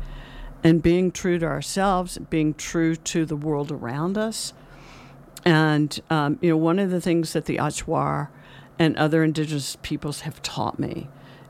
and 0.63 0.81
being 0.81 1.11
true 1.11 1.37
to 1.39 1.45
ourselves, 1.45 2.17
being 2.29 2.53
true 2.53 2.95
to 2.95 3.25
the 3.25 3.35
world 3.35 3.71
around 3.71 4.17
us. 4.17 4.53
And, 5.43 5.99
um, 6.09 6.39
you 6.41 6.49
know, 6.49 6.57
one 6.57 6.79
of 6.79 6.89
the 6.89 7.01
things 7.01 7.33
that 7.33 7.45
the 7.45 7.57
Achuar 7.57 8.29
and 8.79 8.97
other 8.97 9.23
indigenous 9.23 9.77
peoples 9.81 10.21
have 10.21 10.41
taught 10.41 10.79
me 10.79 11.07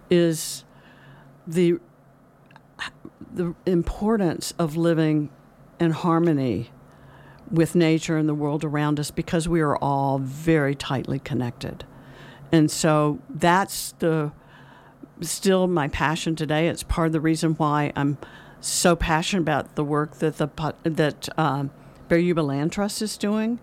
is 0.10 0.66
the, 1.48 1.80
the 3.34 3.56
importance 3.66 4.54
of 4.60 4.76
living 4.76 5.30
in 5.80 5.92
harmony 5.92 6.72
with 7.52 7.76
nature 7.76 8.18
and 8.18 8.28
the 8.28 8.34
world 8.34 8.64
around 8.64 9.00
us 9.00 9.12
because 9.12 9.48
we 9.48 9.62
are 9.62 9.78
all 9.78 10.20
very 10.20 10.76
tightly 10.76 11.20
connected. 11.20 11.86
And 12.52 12.70
so 12.72 13.20
that's 13.30 13.94
the 14.00 14.32
still 15.22 15.68
my 15.68 15.88
passion 15.88 16.36
today. 16.36 16.68
It's 16.68 16.84
part 16.84 17.08
of 17.08 17.14
the 17.14 17.20
reason 17.20 17.54
why 17.54 17.92
I'm 17.96 18.18
so 18.60 18.96
passionate 18.96 19.42
about 19.42 19.76
the 19.76 19.84
work 19.84 20.20
that 20.20 20.38
the 20.38 20.50
that 20.84 21.30
um, 21.38 21.72
Land 22.10 22.72
Trust 22.72 23.02
is 23.02 23.18
doing, 23.18 23.60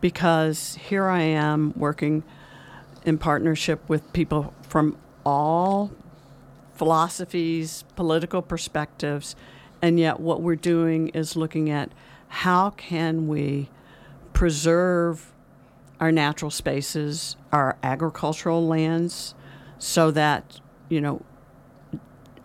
because 0.00 0.76
here 0.76 1.08
I 1.08 1.22
am 1.22 1.72
working 1.76 2.22
in 3.04 3.18
partnership 3.18 3.80
with 3.88 4.12
people 4.12 4.54
from 4.62 4.96
all 5.24 5.90
philosophies, 6.74 7.84
political 7.96 8.42
perspectives, 8.42 9.36
and 9.82 9.98
yet 9.98 10.20
what 10.20 10.40
we're 10.40 10.56
doing 10.56 11.08
is 11.08 11.36
looking 11.36 11.70
at 11.70 11.90
how 12.30 12.70
can 12.70 13.28
we 13.28 13.68
preserve 14.32 15.32
our 15.98 16.10
natural 16.10 16.50
spaces, 16.50 17.36
our 17.52 17.76
agricultural 17.82 18.66
lands, 18.66 19.34
so 19.78 20.10
that, 20.12 20.60
you 20.88 21.00
know, 21.00 21.22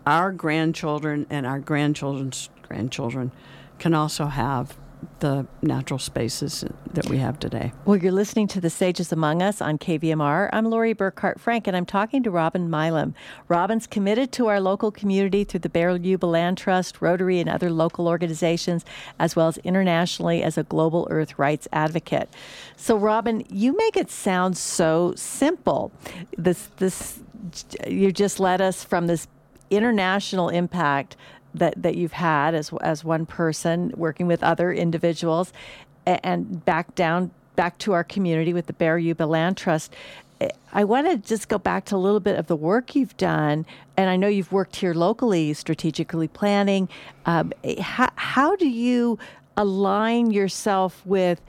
our 0.06 0.32
grandchildren 0.32 1.26
and 1.30 1.46
our 1.46 1.58
grandchildren's 1.58 2.50
grandchildren 2.62 3.30
can 3.78 3.94
also 3.94 4.26
have 4.26 4.76
the 5.20 5.46
natural 5.62 5.98
spaces 5.98 6.64
that 6.92 7.08
we 7.08 7.18
have 7.18 7.38
today. 7.38 7.72
Well, 7.84 7.96
you're 7.96 8.12
listening 8.12 8.48
to 8.48 8.60
The 8.60 8.70
Sages 8.70 9.12
Among 9.12 9.42
Us 9.42 9.60
on 9.60 9.78
KVMR. 9.78 10.50
I'm 10.52 10.66
Lori 10.66 10.94
Burkart 10.94 11.38
Frank, 11.38 11.66
and 11.66 11.76
I'm 11.76 11.86
talking 11.86 12.22
to 12.22 12.30
Robin 12.30 12.70
Milam. 12.70 13.14
Robin's 13.48 13.86
committed 13.86 14.32
to 14.32 14.46
our 14.48 14.60
local 14.60 14.90
community 14.90 15.44
through 15.44 15.60
the 15.60 15.68
Bear 15.68 15.96
Yuba 15.96 16.26
Land 16.26 16.58
Trust, 16.58 17.00
Rotary, 17.00 17.40
and 17.40 17.48
other 17.48 17.70
local 17.70 18.08
organizations, 18.08 18.84
as 19.18 19.36
well 19.36 19.48
as 19.48 19.58
internationally 19.58 20.42
as 20.42 20.58
a 20.58 20.62
global 20.62 21.06
earth 21.10 21.38
rights 21.38 21.66
advocate. 21.72 22.28
So, 22.76 22.96
Robin, 22.96 23.44
you 23.48 23.76
make 23.76 23.96
it 23.96 24.10
sound 24.10 24.56
so 24.56 25.14
simple. 25.16 25.92
This, 26.36 26.68
this, 26.76 27.20
you 27.86 28.12
just 28.12 28.38
led 28.40 28.60
us 28.60 28.84
from 28.84 29.06
this 29.06 29.28
international 29.70 30.48
impact 30.48 31.16
that, 31.58 31.82
that 31.82 31.96
you've 31.96 32.12
had 32.12 32.54
as, 32.54 32.72
as 32.82 33.04
one 33.04 33.26
person 33.26 33.92
working 33.96 34.26
with 34.26 34.42
other 34.42 34.72
individuals 34.72 35.52
and, 36.06 36.64
back 36.64 36.94
down 36.94 37.30
back 37.56 37.78
to 37.78 37.92
our 37.92 38.04
community 38.04 38.52
with 38.52 38.66
the 38.66 38.72
Bear 38.74 38.98
Yuba 38.98 39.24
Land 39.24 39.56
Trust. 39.56 39.94
Eh, 40.40 40.50
I 40.72 40.84
want 40.84 41.10
to 41.10 41.16
just 41.16 41.48
go 41.48 41.58
back 41.58 41.86
to 41.86 41.96
a 41.96 41.98
little 41.98 42.20
bit 42.20 42.38
of 42.38 42.46
the 42.46 42.56
work 42.56 42.94
you've 42.94 43.16
done, 43.16 43.64
and 43.96 44.10
I 44.10 44.16
know 44.16 44.28
you've 44.28 44.52
worked 44.52 44.76
here 44.76 44.92
locally, 44.92 45.54
strategically 45.54 46.28
planning. 46.28 46.88
Um, 47.24 47.52
eh, 47.64 47.80
how, 47.80 48.10
how 48.16 48.56
do 48.56 48.68
you 48.68 49.18
align 49.56 50.30
yourself 50.30 51.02
with, 51.06 51.40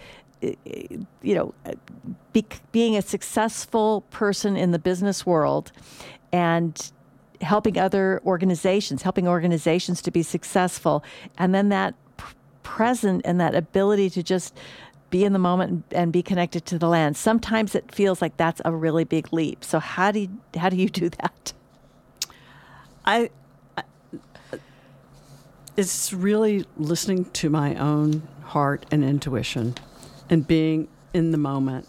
eh, 0.41 0.53
you 1.21 1.35
know, 1.35 1.53
be, 2.31 2.45
being 2.71 2.95
a 2.95 3.01
successful 3.01 4.01
person 4.09 4.55
in 4.55 4.71
the 4.71 4.79
business 4.79 5.25
world 5.25 5.73
and 6.31 6.91
helping 7.41 7.77
other 7.77 8.21
organizations, 8.25 9.01
helping 9.01 9.27
organizations 9.27 10.01
to 10.01 10.11
be 10.11 10.23
successful, 10.23 11.03
and 11.37 11.53
then 11.53 11.69
that 11.69 11.93
p- 12.17 12.25
present 12.63 13.21
and 13.25 13.39
that 13.39 13.55
ability 13.55 14.09
to 14.09 14.23
just 14.23 14.57
be 15.09 15.23
in 15.23 15.33
the 15.33 15.39
moment 15.39 15.71
and, 15.71 15.83
and, 15.91 16.13
be 16.13 16.21
connected 16.21 16.65
to 16.65 16.77
the 16.77 16.87
land. 16.87 17.15
Sometimes 17.15 17.75
it 17.75 17.93
feels 17.93 18.21
like 18.21 18.35
that's 18.35 18.61
a 18.65 18.75
really 18.75 19.05
big 19.05 19.31
leap. 19.31 19.63
So 19.63 19.79
how 19.79 20.11
do 20.11 20.21
you, 20.21 20.29
how 20.57 20.69
do 20.69 20.75
you 20.75 20.89
do 20.89 21.09
that? 21.09 21.53
I, 23.05 23.29
I 23.77 23.83
it's 25.77 26.11
really 26.11 26.65
listening 26.75 27.25
to 27.25 27.49
my 27.49 27.75
own 27.75 28.27
heart 28.43 28.85
and 28.91 29.03
intuition, 29.03 29.75
and 30.29 30.45
being 30.45 30.87
in 31.13 31.31
the 31.31 31.37
moment, 31.37 31.87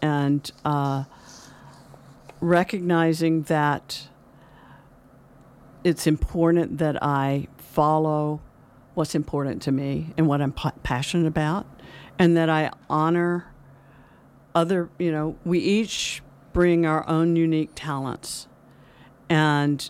and 0.00 0.50
uh, 0.64 1.04
recognizing 2.40 3.42
that 3.42 4.08
it's 5.86 6.08
important 6.08 6.78
that 6.78 7.00
I 7.00 7.46
follow 7.58 8.40
what's 8.94 9.14
important 9.14 9.62
to 9.62 9.70
me 9.70 10.12
and 10.16 10.26
what 10.26 10.42
I'm 10.42 10.50
p- 10.50 10.70
passionate 10.82 11.28
about, 11.28 11.64
and 12.18 12.36
that 12.36 12.50
I 12.50 12.72
honor 12.90 13.54
other, 14.52 14.90
you 14.98 15.12
know, 15.12 15.36
we 15.44 15.60
each 15.60 16.24
bring 16.52 16.86
our 16.86 17.08
own 17.08 17.36
unique 17.36 17.70
talents. 17.76 18.48
And 19.28 19.88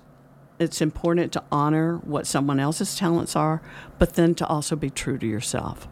it's 0.59 0.83
important 0.83 1.33
to 1.33 1.43
honor 1.51 1.97
what 1.97 2.27
someone 2.27 2.61
else's 2.61 2.95
talents 2.95 3.35
are, 3.35 3.63
but 3.99 4.17
then 4.17 4.35
to 4.35 4.47
also 4.47 4.77
be 4.77 4.91
true 4.91 5.17
to 5.17 5.27
yourself. 5.27 5.89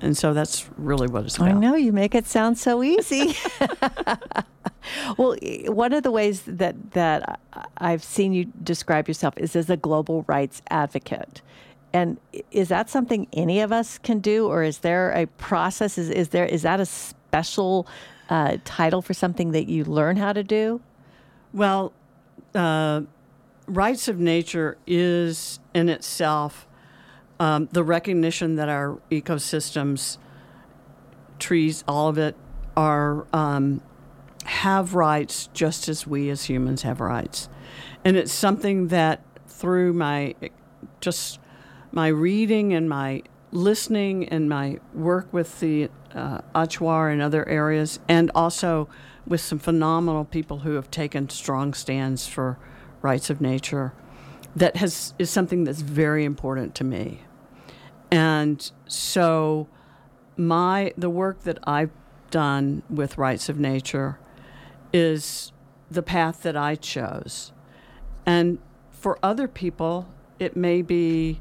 And 0.00 0.16
so 0.16 0.32
that's 0.32 0.68
really 0.76 1.08
what 1.08 1.24
it's 1.24 1.36
about. 1.36 1.50
I 1.50 1.52
know 1.52 1.74
you 1.74 1.92
make 1.92 2.14
it 2.14 2.26
sound 2.26 2.58
so 2.58 2.82
easy. 2.82 3.36
well, 5.18 5.36
one 5.66 5.92
of 5.92 6.02
the 6.02 6.10
ways 6.10 6.42
that 6.46 6.92
that 6.92 7.40
I've 7.76 8.02
seen 8.02 8.32
you 8.32 8.46
describe 8.62 9.08
yourself 9.08 9.34
is 9.36 9.54
as 9.54 9.68
a 9.68 9.76
global 9.76 10.24
rights 10.26 10.62
advocate. 10.70 11.42
And 11.92 12.18
is 12.50 12.68
that 12.68 12.88
something 12.88 13.26
any 13.32 13.60
of 13.60 13.72
us 13.72 13.98
can 13.98 14.20
do, 14.20 14.46
or 14.46 14.62
is 14.62 14.78
there 14.78 15.10
a 15.10 15.26
process? 15.26 15.98
Is, 15.98 16.08
is 16.08 16.28
there 16.28 16.46
is 16.46 16.62
that 16.62 16.80
a 16.80 16.86
special 16.86 17.86
uh, 18.30 18.56
title 18.64 19.02
for 19.02 19.12
something 19.12 19.52
that 19.52 19.68
you 19.68 19.84
learn 19.84 20.16
how 20.16 20.32
to 20.32 20.44
do? 20.44 20.80
Well, 21.52 21.92
uh, 22.54 23.02
rights 23.66 24.08
of 24.08 24.18
nature 24.18 24.78
is 24.86 25.58
in 25.74 25.88
itself 25.88 26.66
um, 27.40 27.68
the 27.72 27.82
recognition 27.82 28.56
that 28.56 28.68
our 28.68 29.00
ecosystems, 29.10 30.18
trees, 31.38 31.82
all 31.88 32.08
of 32.08 32.18
it, 32.18 32.36
are 32.76 33.26
um, 33.32 33.82
have 34.44 34.94
rights 34.94 35.48
just 35.54 35.88
as 35.88 36.06
we 36.06 36.30
as 36.30 36.44
humans 36.44 36.82
have 36.82 37.00
rights, 37.00 37.48
and 38.04 38.16
it's 38.16 38.32
something 38.32 38.88
that 38.88 39.22
through 39.48 39.92
my 39.92 40.34
just 41.00 41.40
my 41.92 42.08
reading 42.08 42.72
and 42.72 42.88
my 42.88 43.22
listening 43.52 44.28
and 44.28 44.48
my 44.48 44.78
work 44.94 45.32
with 45.32 45.58
the 45.60 45.90
uh, 46.14 46.40
Achuar 46.54 47.12
and 47.12 47.22
other 47.22 47.48
areas, 47.48 47.98
and 48.06 48.30
also 48.34 48.88
with 49.26 49.40
some 49.40 49.58
phenomenal 49.58 50.24
people 50.24 50.58
who 50.58 50.74
have 50.74 50.90
taken 50.90 51.28
strong 51.28 51.72
stands 51.72 52.26
for 52.26 52.58
rights 53.02 53.30
of 53.30 53.40
nature, 53.40 53.92
that 54.54 54.76
has 54.76 55.14
is 55.18 55.30
something 55.30 55.64
that's 55.64 55.80
very 55.80 56.24
important 56.24 56.74
to 56.74 56.84
me. 56.84 57.20
And 58.10 58.70
so 58.86 59.68
my 60.36 60.92
the 60.96 61.10
work 61.10 61.42
that 61.42 61.58
I've 61.64 61.90
done 62.30 62.82
with 62.88 63.18
rights 63.18 63.48
of 63.48 63.58
nature 63.58 64.18
is 64.92 65.52
the 65.90 66.02
path 66.02 66.42
that 66.42 66.56
I 66.56 66.74
chose. 66.76 67.52
And 68.26 68.58
for 68.90 69.18
other 69.22 69.48
people, 69.48 70.08
it 70.38 70.56
may 70.56 70.82
be 70.82 71.40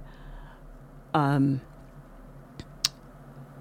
um, 1.14 1.62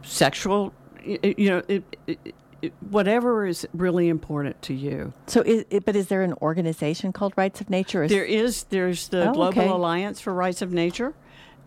sexual, 0.02 0.72
you 1.04 1.50
know, 1.50 1.62
it, 1.68 1.84
it, 2.06 2.34
it, 2.62 2.72
whatever 2.90 3.46
is 3.46 3.66
really 3.72 4.08
important 4.08 4.60
to 4.62 4.74
you. 4.74 5.12
So, 5.26 5.42
is, 5.42 5.64
but 5.84 5.94
is 5.96 6.08
there 6.08 6.22
an 6.22 6.34
organization 6.42 7.12
called 7.12 7.32
Rights 7.36 7.60
of 7.60 7.70
Nature? 7.70 8.08
There 8.08 8.24
is. 8.24 8.64
There's 8.64 9.08
the 9.08 9.30
oh, 9.30 9.32
Global 9.32 9.62
okay. 9.62 9.68
Alliance 9.68 10.20
for 10.20 10.32
Rights 10.34 10.62
of 10.62 10.72
Nature, 10.72 11.14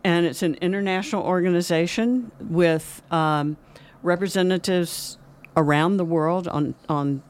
and 0.03 0.25
it's 0.25 0.41
an 0.41 0.55
international 0.55 1.23
organization 1.23 2.31
with 2.39 3.01
um, 3.11 3.57
representatives 4.03 5.17
around 5.55 5.97
the 5.97 6.05
world 6.05 6.47
on 6.47 6.75
on 6.89 7.21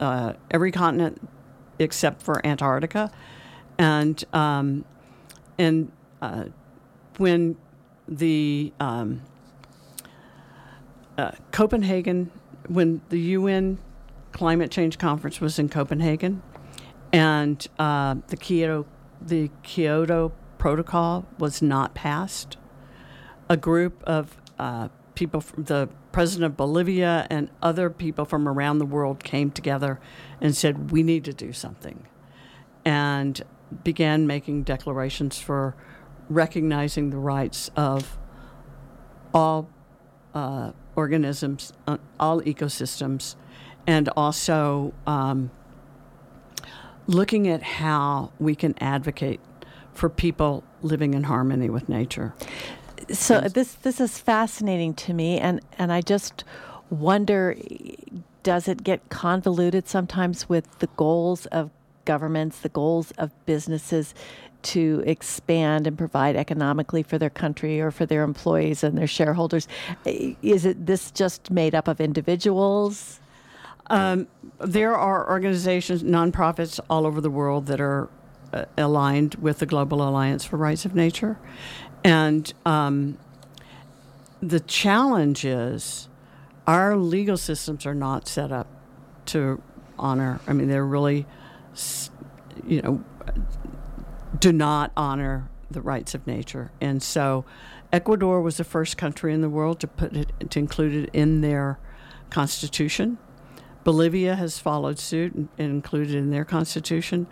uh, 0.00 0.34
every 0.50 0.70
continent 0.70 1.28
except 1.78 2.22
for 2.22 2.44
Antarctica, 2.46 3.10
and 3.78 4.22
um, 4.32 4.84
and 5.58 5.90
uh, 6.22 6.44
when 7.18 7.56
the 8.08 8.72
um, 8.80 9.22
uh, 11.18 11.32
Copenhagen, 11.50 12.30
when 12.68 13.00
the 13.08 13.18
UN 13.20 13.78
climate 14.32 14.70
change 14.70 14.98
conference 14.98 15.40
was 15.40 15.58
in 15.58 15.68
Copenhagen, 15.68 16.42
and 17.12 17.66
uh, 17.78 18.16
the 18.28 18.36
Kyoto 18.36 18.86
the 19.20 19.50
Kyoto 19.62 20.32
protocol 20.66 21.24
was 21.38 21.62
not 21.62 21.94
passed. 21.94 22.56
A 23.48 23.56
group 23.56 24.02
of 24.02 24.36
uh, 24.58 24.88
people, 25.14 25.40
from 25.40 25.62
the 25.62 25.88
president 26.10 26.44
of 26.46 26.56
Bolivia 26.56 27.24
and 27.30 27.52
other 27.62 27.88
people 27.88 28.24
from 28.24 28.48
around 28.48 28.78
the 28.78 28.84
world 28.84 29.22
came 29.22 29.52
together 29.52 30.00
and 30.40 30.56
said, 30.56 30.90
We 30.90 31.04
need 31.04 31.24
to 31.26 31.32
do 31.32 31.52
something. 31.52 32.08
And 32.84 33.40
began 33.84 34.26
making 34.26 34.64
declarations 34.64 35.38
for 35.38 35.76
recognizing 36.28 37.10
the 37.10 37.18
rights 37.18 37.70
of 37.76 38.18
all 39.32 39.70
uh, 40.34 40.72
organisms, 40.96 41.74
uh, 41.86 41.98
all 42.18 42.42
ecosystems, 42.42 43.36
and 43.86 44.08
also 44.16 44.92
um, 45.06 45.52
looking 47.06 47.46
at 47.46 47.62
how 47.62 48.32
we 48.40 48.56
can 48.56 48.74
advocate 48.80 49.38
for 49.96 50.08
people 50.08 50.62
living 50.82 51.14
in 51.14 51.24
harmony 51.24 51.70
with 51.70 51.88
nature. 51.88 52.34
So 53.10 53.40
this 53.40 53.74
this 53.74 54.00
is 54.00 54.18
fascinating 54.18 54.94
to 54.94 55.14
me, 55.14 55.38
and 55.38 55.60
and 55.78 55.92
I 55.92 56.00
just 56.00 56.44
wonder, 56.90 57.56
does 58.42 58.68
it 58.68 58.84
get 58.84 59.08
convoluted 59.08 59.88
sometimes 59.88 60.48
with 60.48 60.78
the 60.78 60.88
goals 60.96 61.46
of 61.46 61.70
governments, 62.04 62.60
the 62.60 62.68
goals 62.68 63.10
of 63.12 63.32
businesses? 63.46 64.14
to 64.62 65.00
expand 65.06 65.86
and 65.86 65.96
provide 65.96 66.34
economically 66.34 67.04
for 67.04 67.18
their 67.18 67.30
country 67.30 67.80
or 67.80 67.92
for 67.92 68.04
their 68.04 68.24
employees 68.24 68.82
and 68.82 68.98
their 68.98 69.06
shareholders. 69.06 69.68
Is 70.04 70.64
it 70.64 70.86
this 70.86 71.12
just 71.12 71.52
made 71.52 71.72
up 71.72 71.86
of 71.86 72.00
individuals? 72.00 73.20
Um, 73.88 74.26
there 74.58 74.96
are 74.96 75.30
organizations, 75.30 76.02
nonprofits 76.02 76.80
all 76.90 77.06
over 77.06 77.20
the 77.20 77.30
world 77.30 77.66
that 77.66 77.80
are 77.80 78.08
aligned 78.76 79.36
with 79.36 79.58
the 79.58 79.66
Global 79.66 80.06
Alliance 80.06 80.44
for 80.44 80.56
Rights 80.56 80.84
of 80.84 80.94
Nature. 80.94 81.38
And 82.04 82.52
um, 82.64 83.18
the 84.40 84.60
challenge 84.60 85.44
is 85.44 86.08
our 86.66 86.96
legal 86.96 87.36
systems 87.36 87.86
are 87.86 87.94
not 87.94 88.28
set 88.28 88.52
up 88.52 88.66
to 89.26 89.60
honor. 89.98 90.40
I 90.46 90.52
mean, 90.52 90.68
they're 90.68 90.86
really, 90.86 91.26
you 92.66 92.82
know, 92.82 93.04
do 94.38 94.52
not 94.52 94.92
honor 94.96 95.48
the 95.70 95.80
rights 95.80 96.14
of 96.14 96.26
nature. 96.26 96.70
And 96.80 97.02
so 97.02 97.44
Ecuador 97.92 98.40
was 98.40 98.56
the 98.56 98.64
first 98.64 98.96
country 98.96 99.32
in 99.32 99.40
the 99.40 99.48
world 99.48 99.80
to 99.80 99.86
put 99.86 100.14
it 100.14 100.32
to 100.50 100.58
include 100.58 100.94
it 100.94 101.10
in 101.12 101.40
their 101.40 101.78
constitution. 102.30 103.18
Bolivia 103.84 104.34
has 104.34 104.58
followed 104.58 104.98
suit 104.98 105.34
and, 105.34 105.48
and 105.58 105.70
included 105.70 106.14
in 106.14 106.30
their 106.30 106.44
constitution. 106.44 107.26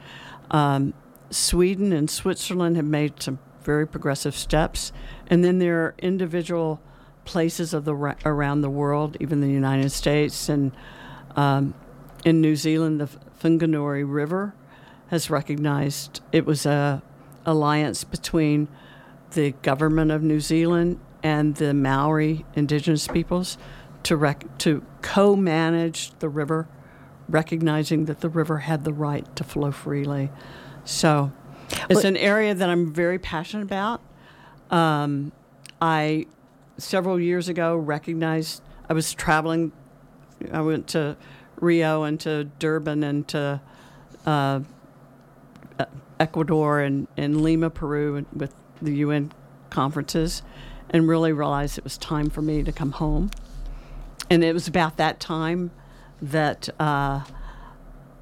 Um, 0.51 0.95
Sweden 1.35 1.93
and 1.93 2.09
Switzerland 2.09 2.77
have 2.77 2.85
made 2.85 3.23
some 3.23 3.39
very 3.63 3.87
progressive 3.87 4.37
steps, 4.37 4.93
and 5.27 5.45
then 5.45 5.59
there 5.59 5.81
are 5.81 5.95
individual 5.99 6.81
places 7.25 7.73
of 7.73 7.85
the 7.85 7.95
around 8.25 8.61
the 8.61 8.71
world, 8.71 9.17
even 9.21 9.41
the 9.41 9.49
United 9.49 9.91
States 9.91 10.49
and 10.49 10.73
um, 11.37 11.75
in 12.25 12.41
New 12.41 12.57
Zealand, 12.57 13.01
the 13.01 13.09
Whanganui 13.43 14.05
River 14.07 14.55
has 15.09 15.31
recognized 15.31 16.21
it 16.33 16.47
was 16.47 16.65
a 16.65 17.03
alliance 17.45 18.05
between 18.05 18.69
the 19.33 19.53
government 19.63 20.11
of 20.11 20.23
New 20.23 20.41
Zealand 20.41 20.99
and 21.23 21.57
the 21.57 21.75
Maori 21.75 22.45
indigenous 22.55 23.07
peoples 23.07 23.59
to 24.05 24.17
rec- 24.17 24.59
to 24.59 24.83
co-manage 25.03 26.13
the 26.19 26.29
river, 26.29 26.69
recognizing 27.29 28.07
that 28.07 28.21
the 28.21 28.29
river 28.29 28.59
had 28.59 28.85
the 28.85 28.93
right 28.93 29.35
to 29.37 29.45
flow 29.45 29.71
freely. 29.71 30.31
So, 30.85 31.33
it's 31.89 32.03
well, 32.03 32.07
an 32.07 32.17
area 32.17 32.55
that 32.55 32.69
I'm 32.69 32.93
very 32.93 33.19
passionate 33.19 33.63
about. 33.63 34.01
Um, 34.71 35.33
I 35.81 36.27
several 36.79 37.21
years 37.21 37.49
ago 37.49 37.77
recognized 37.77 38.63
I 38.89 38.93
was 38.93 39.15
traveling. 39.15 39.73
I 40.53 40.61
went 40.61 40.89
to 40.89 41.17
Rio 41.61 42.03
and 42.03 42.21
to 42.21 42.45
Durban 42.59 43.03
and 43.03 43.27
to 43.29 43.61
uh, 44.27 44.61
Ecuador 46.21 46.81
and, 46.81 47.09
and 47.17 47.43
Lima, 47.43 47.71
Peru, 47.71 48.25
with 48.33 48.55
the 48.81 48.97
UN 48.97 49.33
conferences, 49.71 50.43
and 50.91 51.09
really 51.09 51.33
realized 51.33 51.79
it 51.79 51.85
was 51.85 51.99
time 51.99 52.31
for 52.31 52.43
me 52.43 52.63
to 52.63 52.73
come 52.73 52.93
home. 52.93 53.31
And 54.31 54.45
it 54.45 54.53
was 54.53 54.69
about 54.69 54.97
that 54.97 55.21
time 55.21 55.71
that, 56.23 56.69
uh, 56.81 57.25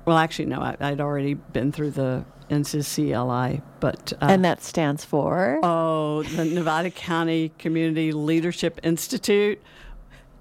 well, 0.05 0.19
actually, 0.19 0.47
no, 0.47 0.61
I, 0.61 0.91
would 0.91 1.01
already 1.01 1.35
been 1.35 1.71
through 1.73 1.93
the 1.93 2.25
NCCLI, 2.53 3.63
but 3.81 4.13
uh, 4.21 4.27
and 4.29 4.45
that 4.45 4.63
stands 4.63 5.05
for 5.05 5.59
oh, 5.63 6.23
the 6.23 6.45
Nevada 6.45 6.91
County 6.91 7.51
Community 7.59 8.13
Leadership 8.13 8.79
Institute, 8.83 9.61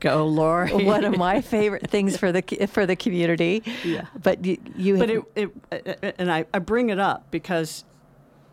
Go, 0.02 0.26
Lori. 0.26 0.74
One 0.86 1.06
of 1.06 1.18
my 1.18 1.42
favorite 1.42 1.90
things 1.90 2.18
for 2.18 2.32
the 2.32 2.42
for 2.70 2.86
the 2.86 2.96
community. 2.96 3.64
Yeah. 3.86 4.08
But 4.22 4.44
you, 4.44 4.58
you 4.76 4.98
but 4.98 5.10
it, 5.10 5.24
it 5.36 6.16
and 6.18 6.32
I, 6.32 6.46
I 6.54 6.60
bring 6.60 6.90
it 6.90 7.00
up 7.00 7.30
because 7.32 7.86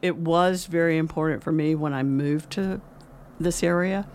it 0.02 0.16
was 0.16 0.66
very 0.66 0.98
important 0.98 1.42
for 1.42 1.50
me 1.50 1.74
when 1.74 1.92
I 1.92 2.02
moved 2.02 2.50
to 2.52 2.80
this 3.40 3.62
area 3.62 4.06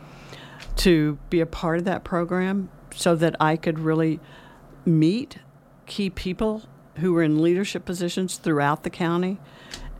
to 0.77 1.17
be 1.29 1.41
a 1.41 1.45
part 1.45 1.79
of 1.79 1.85
that 1.85 2.03
program 2.03 2.69
so 2.95 3.15
that 3.15 3.35
I 3.39 3.57
could 3.57 3.79
really 3.79 4.19
meet 4.85 5.39
key 5.85 6.09
people 6.09 6.63
who 6.97 7.13
were 7.13 7.23
in 7.23 7.41
leadership 7.41 7.85
positions 7.85 8.37
throughout 8.37 8.83
the 8.83 8.89
county 8.89 9.39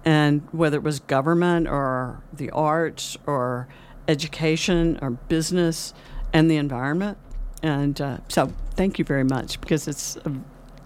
and 0.06 0.48
whether 0.52 0.78
it 0.78 0.84
was 0.84 1.00
government 1.00 1.68
or 1.68 2.22
the 2.32 2.50
arts 2.52 3.18
or 3.26 3.68
education 4.08 5.00
or 5.02 5.12
business 5.12 5.94
and 6.34 6.50
the 6.52 6.58
environment. 6.58 7.18
And 7.62 8.00
uh, 8.02 8.18
so, 8.28 8.52
thank 8.76 9.00
you 9.00 9.06
very 9.06 9.24
much 9.24 9.62
because 9.62 9.88
it's, 9.88 10.18
uh, 10.18 10.32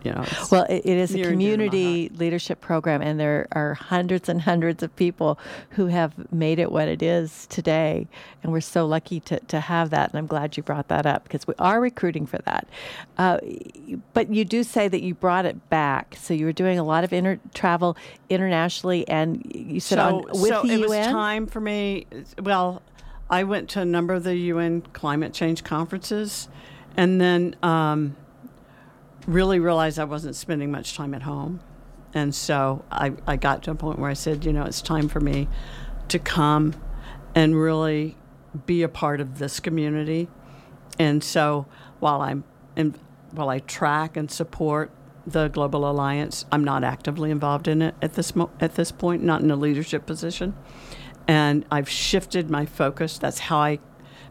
you 0.03 0.11
know, 0.11 0.25
well, 0.51 0.65
it, 0.69 0.85
it 0.85 0.97
is 0.97 1.15
a 1.15 1.23
community 1.23 2.09
leadership 2.09 2.61
program, 2.61 3.01
and 3.01 3.19
there 3.19 3.47
are 3.51 3.73
hundreds 3.73 4.29
and 4.29 4.41
hundreds 4.41 4.83
of 4.83 4.95
people 4.95 5.39
who 5.71 5.87
have 5.87 6.31
made 6.31 6.59
it 6.59 6.71
what 6.71 6.87
it 6.87 7.01
is 7.01 7.47
today, 7.47 8.07
and 8.43 8.51
we're 8.51 8.61
so 8.61 8.85
lucky 8.85 9.19
to 9.21 9.39
to 9.39 9.59
have 9.59 9.89
that. 9.89 10.09
And 10.09 10.19
I'm 10.19 10.27
glad 10.27 10.57
you 10.57 10.63
brought 10.63 10.87
that 10.89 11.05
up 11.05 11.23
because 11.23 11.47
we 11.47 11.53
are 11.59 11.81
recruiting 11.81 12.25
for 12.25 12.37
that. 12.39 12.67
Uh, 13.17 13.39
but 14.13 14.31
you 14.33 14.45
do 14.45 14.63
say 14.63 14.87
that 14.87 15.01
you 15.01 15.13
brought 15.13 15.45
it 15.45 15.69
back, 15.69 16.15
so 16.17 16.33
you 16.33 16.45
were 16.45 16.53
doing 16.53 16.79
a 16.79 16.83
lot 16.83 17.03
of 17.03 17.11
inter- 17.11 17.39
travel 17.53 17.97
internationally, 18.29 19.07
and 19.07 19.41
you 19.53 19.79
said 19.79 19.97
so, 19.97 20.05
on, 20.05 20.23
with 20.39 20.49
so 20.49 20.61
the 20.61 20.73
it 20.73 20.79
UN. 20.79 20.89
was 20.89 21.07
time 21.07 21.47
for 21.47 21.59
me. 21.59 22.05
Well. 22.41 22.81
I 23.29 23.43
went 23.43 23.67
to 23.71 23.81
a 23.81 23.85
number 23.85 24.13
of 24.13 24.23
the 24.23 24.37
UN 24.37 24.83
climate 24.93 25.33
change 25.33 25.65
conferences 25.65 26.47
and 26.97 27.21
then 27.21 27.55
um, 27.61 28.15
really 29.27 29.59
realized 29.59 29.99
I 29.99 30.05
wasn't 30.05 30.35
spending 30.35 30.71
much 30.71 30.95
time 30.95 31.13
at 31.13 31.23
home. 31.23 31.59
And 32.13 32.33
so 32.33 32.83
I, 32.89 33.13
I 33.27 33.35
got 33.35 33.63
to 33.63 33.71
a 33.71 33.75
point 33.75 33.99
where 33.99 34.09
I 34.09 34.13
said, 34.13 34.45
you 34.45 34.53
know, 34.53 34.63
it's 34.63 34.81
time 34.81 35.07
for 35.07 35.19
me 35.19 35.47
to 36.07 36.17
come 36.17 36.73
and 37.35 37.55
really 37.55 38.17
be 38.65 38.81
a 38.81 38.89
part 38.89 39.21
of 39.21 39.37
this 39.37 39.59
community. 39.59 40.29
And 40.97 41.23
so 41.23 41.67
while 41.99 42.21
I'm 42.21 42.43
in, 42.75 42.95
while 43.31 43.49
I 43.49 43.59
track 43.59 44.17
and 44.17 44.31
support 44.31 44.89
the 45.27 45.49
Global 45.49 45.87
Alliance, 45.87 46.45
I'm 46.51 46.63
not 46.63 46.83
actively 46.83 47.29
involved 47.29 47.67
in 47.67 47.81
it 47.81 47.93
at 48.01 48.13
this 48.13 48.35
mo- 48.35 48.49
at 48.59 48.75
this 48.75 48.91
point, 48.91 49.21
not 49.21 49.41
in 49.41 49.51
a 49.51 49.55
leadership 49.55 50.05
position 50.05 50.55
and 51.27 51.65
I've 51.69 51.89
shifted 51.89 52.49
my 52.49 52.65
focus. 52.65 53.17
That's 53.17 53.39
how 53.39 53.57
I 53.57 53.79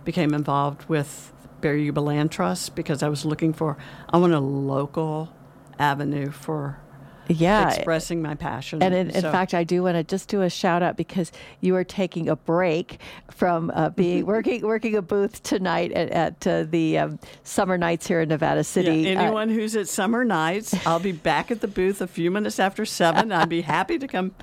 became 0.04 0.32
involved 0.32 0.88
with 0.88 1.32
Yuba 1.74 2.00
Land 2.00 2.30
Trust 2.30 2.74
because 2.74 3.02
I 3.02 3.08
was 3.08 3.24
looking 3.24 3.52
for 3.52 3.76
I 4.08 4.18
want 4.18 4.32
a 4.32 4.40
local 4.40 5.32
avenue 5.78 6.30
for 6.30 6.78
yeah. 7.28 7.68
expressing 7.68 8.22
my 8.22 8.34
passion 8.34 8.82
and 8.82 8.94
in, 8.94 9.10
so. 9.10 9.18
in, 9.18 9.22
fact 9.32 9.54
i 9.54 9.64
do 9.64 9.82
want 9.82 9.94
to 9.96 10.04
just 10.04 10.28
do 10.28 10.42
a 10.42 10.50
shout 10.50 10.82
out 10.82 10.96
because 10.96 11.32
you 11.60 11.74
are 11.74 11.84
taking 11.84 12.28
a 12.28 12.36
break 12.36 13.00
from 13.30 13.70
uh, 13.74 13.90
being 13.90 14.24
working 14.24 14.62
working 14.62 14.94
a 14.96 15.02
booth 15.02 15.42
tonight 15.42 15.92
at, 15.92 16.10
at 16.10 16.46
uh, 16.46 16.64
the 16.64 16.98
um, 16.98 17.18
summer 17.42 17.76
nights 17.78 18.06
here 18.06 18.20
in 18.20 18.28
nevada 18.28 18.64
city. 18.64 19.02
Yeah, 19.02 19.20
anyone 19.22 19.50
uh, 19.50 19.54
who's 19.54 19.76
at 19.76 19.88
summer 19.88 20.24
nights 20.24 20.74
i'll 20.86 20.98
be 20.98 21.12
back 21.12 21.50
at 21.50 21.60
the 21.60 21.68
booth 21.68 22.00
a 22.00 22.06
few 22.06 22.30
minutes 22.30 22.58
after 22.58 22.84
seven. 22.84 23.32
I'd 23.32 23.48
be 23.48 23.62
happy 23.62 23.98
to 23.98 24.06
come 24.06 24.34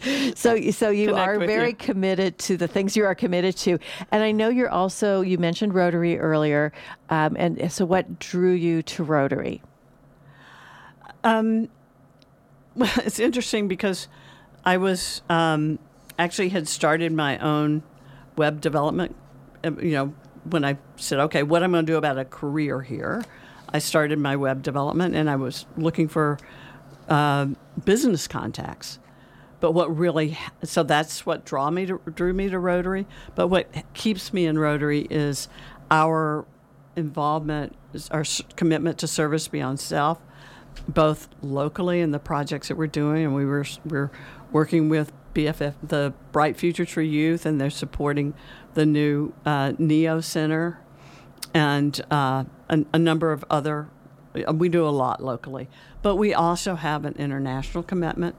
so 0.34 0.70
so 0.70 0.90
you 0.90 1.14
are 1.14 1.38
very 1.38 1.70
you. 1.70 1.74
committed 1.74 2.38
to 2.38 2.56
the 2.56 2.68
things 2.68 2.96
you 2.96 3.04
are 3.04 3.14
committed 3.14 3.56
to. 3.58 3.78
And 4.10 4.22
i 4.22 4.32
know 4.32 4.48
you're 4.48 4.70
also 4.70 5.20
you 5.20 5.38
mentioned 5.38 5.74
rotary 5.74 6.18
earlier 6.18 6.72
um, 7.10 7.36
and 7.38 7.72
so 7.72 7.84
what 7.84 8.18
drew 8.18 8.52
you 8.52 8.82
to 8.82 9.04
rotary? 9.04 9.62
Um, 11.24 11.68
well 12.74 12.90
it's 12.98 13.18
interesting 13.18 13.68
because 13.68 14.08
i 14.64 14.76
was 14.76 15.22
um, 15.28 15.78
actually 16.18 16.50
had 16.50 16.68
started 16.68 17.12
my 17.12 17.38
own 17.38 17.82
web 18.36 18.60
development 18.60 19.14
um, 19.64 19.78
you 19.80 19.92
know 19.92 20.14
when 20.44 20.64
i 20.64 20.76
said 20.96 21.18
okay 21.18 21.42
what 21.42 21.62
i'm 21.62 21.72
going 21.72 21.84
to 21.84 21.92
do 21.92 21.98
about 21.98 22.18
a 22.18 22.24
career 22.24 22.82
here? 22.82 23.22
I 23.72 23.78
started 23.78 24.18
my 24.18 24.34
web 24.34 24.62
development 24.62 25.14
and 25.14 25.30
i 25.30 25.36
was 25.36 25.66
looking 25.76 26.08
for 26.08 26.38
uh, 27.10 27.48
business 27.84 28.26
contacts. 28.26 28.98
But 29.58 29.72
what 29.72 29.94
really, 29.94 30.38
so 30.62 30.82
that's 30.82 31.26
what 31.26 31.44
draw 31.44 31.70
me 31.70 31.84
to, 31.86 32.00
drew 32.14 32.32
me 32.32 32.48
to 32.48 32.58
Rotary. 32.58 33.06
But 33.34 33.48
what 33.48 33.68
keeps 33.92 34.32
me 34.32 34.46
in 34.46 34.58
Rotary 34.58 35.06
is 35.10 35.48
our 35.90 36.46
involvement, 36.96 37.76
our 38.10 38.24
commitment 38.56 38.98
to 38.98 39.06
service 39.06 39.48
beyond 39.48 39.78
self, 39.80 40.18
both 40.88 41.28
locally 41.42 42.00
in 42.00 42.10
the 42.10 42.18
projects 42.18 42.68
that 42.68 42.76
we're 42.76 42.86
doing, 42.86 43.24
and 43.24 43.34
we 43.34 43.44
were 43.44 43.64
we're 43.84 44.10
working 44.52 44.88
with 44.88 45.12
BFF, 45.34 45.74
the 45.82 46.12
Bright 46.32 46.56
Futures 46.56 46.90
for 46.90 47.02
Youth, 47.02 47.46
and 47.46 47.60
they're 47.60 47.70
supporting 47.70 48.34
the 48.74 48.86
new 48.86 49.32
uh, 49.44 49.72
Neo 49.78 50.20
Center, 50.20 50.80
and 51.54 52.00
uh, 52.10 52.44
a, 52.68 52.84
a 52.92 52.98
number 52.98 53.32
of 53.32 53.44
other. 53.50 53.88
We 54.32 54.68
do 54.68 54.86
a 54.86 54.90
lot 54.90 55.20
locally, 55.20 55.68
but 56.02 56.14
we 56.14 56.32
also 56.32 56.76
have 56.76 57.04
an 57.04 57.14
international 57.18 57.82
commitment 57.82 58.36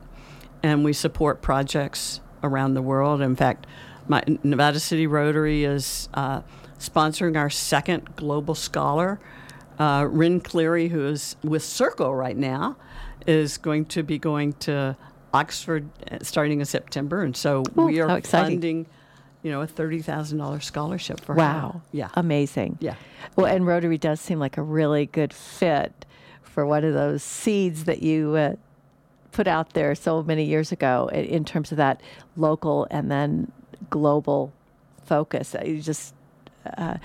and 0.63 0.83
we 0.83 0.93
support 0.93 1.41
projects 1.41 2.21
around 2.43 2.73
the 2.73 2.81
world. 2.81 3.21
In 3.21 3.35
fact, 3.35 3.67
my 4.07 4.23
Nevada 4.43 4.79
City 4.79 5.07
Rotary 5.07 5.63
is 5.63 6.09
uh, 6.13 6.41
sponsoring 6.79 7.37
our 7.37 7.49
second 7.49 8.15
global 8.15 8.55
scholar. 8.55 9.19
Uh, 9.81 10.05
Rin 10.05 10.39
Cleary, 10.39 10.89
who 10.89 11.07
is 11.07 11.35
with 11.43 11.63
Circle 11.63 12.13
right 12.13 12.37
now, 12.37 12.77
is 13.25 13.57
going 13.57 13.85
to 13.85 14.03
be 14.03 14.19
going 14.19 14.53
to 14.53 14.95
Oxford 15.33 15.89
uh, 16.11 16.19
starting 16.21 16.59
in 16.59 16.65
September, 16.65 17.23
and 17.23 17.35
so 17.35 17.63
Ooh, 17.77 17.85
we 17.85 17.99
are 17.99 18.21
funding 18.21 18.85
you 19.43 19.51
know, 19.51 19.61
a 19.61 19.67
thirty 19.67 20.01
thousand 20.01 20.37
dollars 20.37 20.65
scholarship 20.65 21.19
for 21.19 21.33
wow. 21.33 21.71
her. 21.73 21.81
Yeah, 21.91 22.09
amazing. 22.13 22.77
Yeah. 22.79 22.95
Well, 23.35 23.47
and 23.47 23.65
Rotary 23.65 23.97
does 23.97 24.21
seem 24.21 24.39
like 24.39 24.57
a 24.57 24.61
really 24.61 25.07
good 25.07 25.33
fit 25.33 26.05
for 26.43 26.65
one 26.65 26.83
of 26.83 26.93
those 26.93 27.23
seeds 27.23 27.85
that 27.85 28.03
you 28.03 28.35
uh, 28.35 28.55
put 29.31 29.47
out 29.47 29.73
there 29.73 29.95
so 29.95 30.21
many 30.21 30.43
years 30.43 30.71
ago 30.71 31.09
in 31.11 31.43
terms 31.45 31.71
of 31.71 31.77
that 31.77 32.01
local 32.35 32.87
and 32.91 33.09
then 33.09 33.51
global 33.89 34.53
focus. 35.05 35.55
You 35.65 35.81
just, 35.81 36.13
uh, 36.77 36.97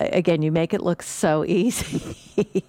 again, 0.00 0.42
you 0.42 0.52
make 0.52 0.74
it 0.74 0.80
look 0.80 1.02
so 1.02 1.44
easy. 1.48 2.64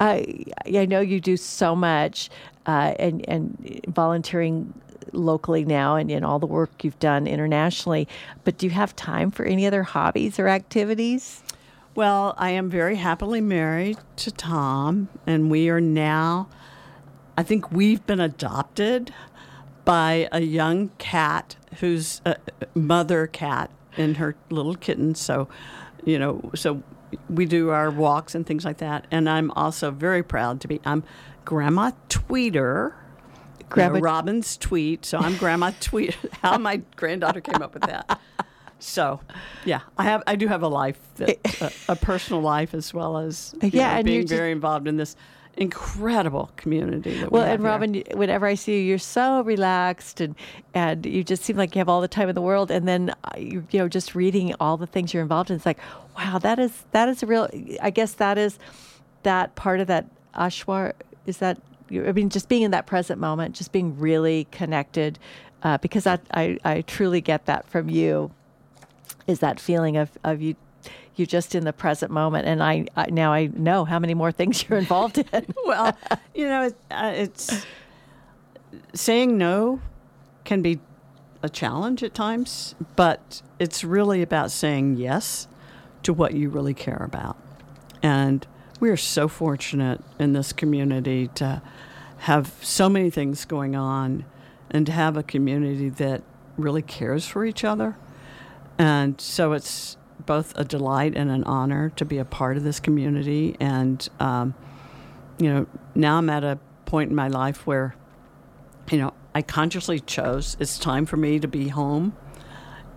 I, 0.00 0.44
I 0.66 0.86
know 0.86 1.00
you 1.00 1.20
do 1.20 1.36
so 1.36 1.76
much 1.76 2.30
uh, 2.66 2.94
and, 2.98 3.28
and 3.28 3.80
volunteering 3.88 4.72
locally 5.12 5.64
now 5.64 5.96
and 5.96 6.10
in 6.10 6.24
all 6.24 6.38
the 6.38 6.46
work 6.46 6.82
you've 6.82 6.98
done 6.98 7.26
internationally. 7.26 8.08
But 8.42 8.58
do 8.58 8.66
you 8.66 8.72
have 8.72 8.96
time 8.96 9.30
for 9.30 9.44
any 9.44 9.66
other 9.66 9.82
hobbies 9.82 10.38
or 10.38 10.48
activities? 10.48 11.42
Well, 11.94 12.34
I 12.36 12.50
am 12.50 12.70
very 12.70 12.96
happily 12.96 13.40
married 13.40 13.98
to 14.16 14.32
Tom, 14.32 15.08
and 15.28 15.48
we 15.48 15.68
are 15.68 15.80
now, 15.80 16.48
I 17.38 17.44
think 17.44 17.70
we've 17.70 18.04
been 18.04 18.18
adopted 18.18 19.14
by 19.84 20.28
a 20.32 20.40
young 20.40 20.88
cat 20.98 21.54
who's 21.78 22.20
a 22.26 22.36
mother 22.74 23.28
cat 23.28 23.70
and 23.96 24.16
her 24.16 24.34
little 24.50 24.74
kitten. 24.74 25.14
So, 25.14 25.48
you 26.04 26.18
know, 26.18 26.50
so 26.54 26.82
we 27.28 27.46
do 27.46 27.70
our 27.70 27.90
walks 27.90 28.34
and 28.34 28.46
things 28.46 28.64
like 28.64 28.78
that. 28.78 29.06
And 29.10 29.28
I'm 29.28 29.50
also 29.52 29.90
very 29.90 30.22
proud 30.22 30.60
to 30.62 30.68
be, 30.68 30.80
I'm 30.84 31.04
Grandma 31.44 31.92
Tweeter. 32.08 32.94
Grandma 33.68 33.98
Robin's 33.98 34.56
tweet. 34.56 35.04
So 35.04 35.18
I'm 35.18 35.36
Grandma 35.36 35.72
Tweet. 35.80 36.16
How 36.42 36.58
my 36.58 36.82
granddaughter 36.96 37.40
came 37.40 37.62
up 37.62 37.74
with 37.74 37.84
that. 37.84 38.20
So, 38.78 39.20
yeah, 39.64 39.80
I 39.96 40.04
have 40.04 40.22
I 40.26 40.36
do 40.36 40.46
have 40.46 40.62
a 40.62 40.68
life, 40.68 40.98
that, 41.16 41.38
a, 41.88 41.92
a, 41.92 41.96
personal 41.96 42.42
life 42.42 42.74
as 42.74 42.92
well 42.92 43.16
as 43.16 43.54
yeah, 43.62 43.96
know, 43.96 44.02
being 44.02 44.26
very 44.26 44.52
involved 44.52 44.86
in 44.86 44.98
this 44.98 45.16
incredible 45.56 46.50
community. 46.56 47.24
well, 47.30 47.44
we 47.44 47.50
and 47.50 47.62
Robin, 47.62 47.94
here. 47.94 48.04
whenever 48.14 48.46
I 48.46 48.54
see 48.54 48.78
you, 48.78 48.82
you're 48.82 48.98
so 48.98 49.42
relaxed 49.42 50.20
and 50.20 50.34
and 50.74 51.06
you 51.06 51.24
just 51.24 51.44
seem 51.44 51.56
like 51.56 51.74
you 51.74 51.80
have 51.80 51.88
all 51.88 52.00
the 52.00 52.08
time 52.08 52.28
in 52.28 52.34
the 52.34 52.42
world. 52.42 52.70
And 52.70 52.86
then 52.86 53.10
uh, 53.10 53.30
you, 53.38 53.66
you 53.70 53.78
know, 53.78 53.88
just 53.88 54.14
reading 54.14 54.54
all 54.60 54.76
the 54.76 54.86
things 54.86 55.14
you're 55.14 55.22
involved 55.22 55.50
in, 55.50 55.56
it's 55.56 55.66
like, 55.66 55.78
wow, 56.16 56.38
that 56.38 56.58
is 56.58 56.84
that 56.92 57.08
is 57.08 57.22
a 57.22 57.26
real. 57.26 57.48
I 57.80 57.90
guess 57.90 58.14
that 58.14 58.38
is 58.38 58.58
that 59.22 59.54
part 59.54 59.80
of 59.80 59.86
that 59.86 60.06
Achuar 60.34 60.92
is 61.26 61.38
that 61.38 61.60
I 61.90 62.12
mean, 62.12 62.30
just 62.30 62.48
being 62.48 62.62
in 62.62 62.70
that 62.70 62.86
present 62.86 63.20
moment, 63.20 63.54
just 63.54 63.72
being 63.72 63.98
really 63.98 64.46
connected, 64.50 65.18
uh, 65.62 65.78
because 65.78 66.06
I, 66.06 66.18
I, 66.32 66.58
I 66.64 66.80
truly 66.82 67.20
get 67.20 67.46
that 67.46 67.68
from 67.68 67.88
you 67.88 68.30
is 69.26 69.40
that 69.40 69.60
feeling 69.60 69.96
of, 69.96 70.10
of 70.22 70.42
you 70.42 70.56
you're 71.16 71.26
just 71.26 71.54
in 71.54 71.64
the 71.64 71.72
present 71.72 72.10
moment 72.10 72.46
and 72.46 72.62
I, 72.62 72.86
I 72.96 73.06
now 73.06 73.32
I 73.32 73.46
know 73.46 73.84
how 73.84 73.98
many 73.98 74.14
more 74.14 74.32
things 74.32 74.68
you're 74.68 74.78
involved 74.78 75.18
in. 75.18 75.54
well, 75.64 75.96
you 76.34 76.48
know, 76.48 76.64
it, 76.64 76.76
uh, 76.90 77.12
it's 77.14 77.66
saying 78.94 79.38
no 79.38 79.80
can 80.44 80.62
be 80.62 80.80
a 81.42 81.48
challenge 81.48 82.02
at 82.02 82.14
times, 82.14 82.74
but 82.96 83.42
it's 83.58 83.84
really 83.84 84.22
about 84.22 84.50
saying 84.50 84.96
yes 84.96 85.46
to 86.02 86.12
what 86.12 86.34
you 86.34 86.48
really 86.48 86.74
care 86.74 87.02
about. 87.04 87.36
And 88.02 88.46
we 88.80 88.90
are 88.90 88.96
so 88.96 89.28
fortunate 89.28 90.00
in 90.18 90.32
this 90.32 90.52
community 90.52 91.28
to 91.36 91.62
have 92.18 92.54
so 92.62 92.88
many 92.88 93.10
things 93.10 93.44
going 93.44 93.76
on 93.76 94.24
and 94.70 94.86
to 94.86 94.92
have 94.92 95.16
a 95.16 95.22
community 95.22 95.88
that 95.88 96.22
really 96.56 96.82
cares 96.82 97.26
for 97.26 97.44
each 97.44 97.64
other 97.64 97.96
and 98.78 99.20
so 99.20 99.52
it's 99.52 99.96
both 100.26 100.56
a 100.56 100.64
delight 100.64 101.14
and 101.16 101.30
an 101.30 101.44
honor 101.44 101.90
to 101.96 102.04
be 102.04 102.18
a 102.18 102.24
part 102.24 102.56
of 102.56 102.62
this 102.62 102.80
community. 102.80 103.56
And, 103.60 104.08
um, 104.20 104.54
you 105.38 105.52
know, 105.52 105.66
now 105.94 106.18
I'm 106.18 106.30
at 106.30 106.44
a 106.44 106.58
point 106.86 107.10
in 107.10 107.16
my 107.16 107.28
life 107.28 107.66
where, 107.66 107.94
you 108.90 108.98
know, 108.98 109.14
I 109.34 109.42
consciously 109.42 110.00
chose 110.00 110.56
it's 110.60 110.78
time 110.78 111.06
for 111.06 111.16
me 111.16 111.40
to 111.40 111.48
be 111.48 111.68
home 111.68 112.16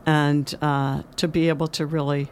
and 0.06 0.54
uh, 0.62 1.04
to 1.16 1.28
be 1.28 1.50
able 1.50 1.68
to 1.68 1.86
really 1.86 2.30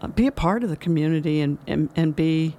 uh, 0.00 0.08
be 0.08 0.26
a 0.26 0.32
part 0.32 0.62
of 0.62 0.70
the 0.70 0.76
community 0.76 1.40
and, 1.40 1.58
and, 1.66 1.88
and 1.96 2.14
be 2.14 2.56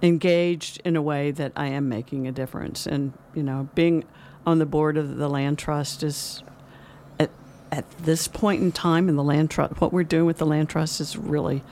engaged 0.00 0.80
in 0.84 0.96
a 0.96 1.02
way 1.02 1.30
that 1.30 1.52
I 1.56 1.66
am 1.66 1.88
making 1.88 2.26
a 2.26 2.32
difference. 2.32 2.86
And, 2.86 3.12
you 3.34 3.42
know, 3.42 3.68
being 3.74 4.04
on 4.46 4.58
the 4.58 4.66
board 4.66 4.96
of 4.96 5.16
the 5.16 5.28
Land 5.28 5.58
Trust 5.58 6.02
is 6.02 6.42
at 7.72 7.90
this 7.98 8.28
point 8.28 8.62
in 8.62 8.70
time 8.70 9.08
in 9.08 9.16
the 9.16 9.24
land 9.24 9.50
trust, 9.50 9.80
what 9.80 9.92
we're 9.92 10.04
doing 10.04 10.26
with 10.26 10.36
the 10.36 10.46
land 10.46 10.68
trust 10.68 11.00
is 11.00 11.16
really, 11.16 11.62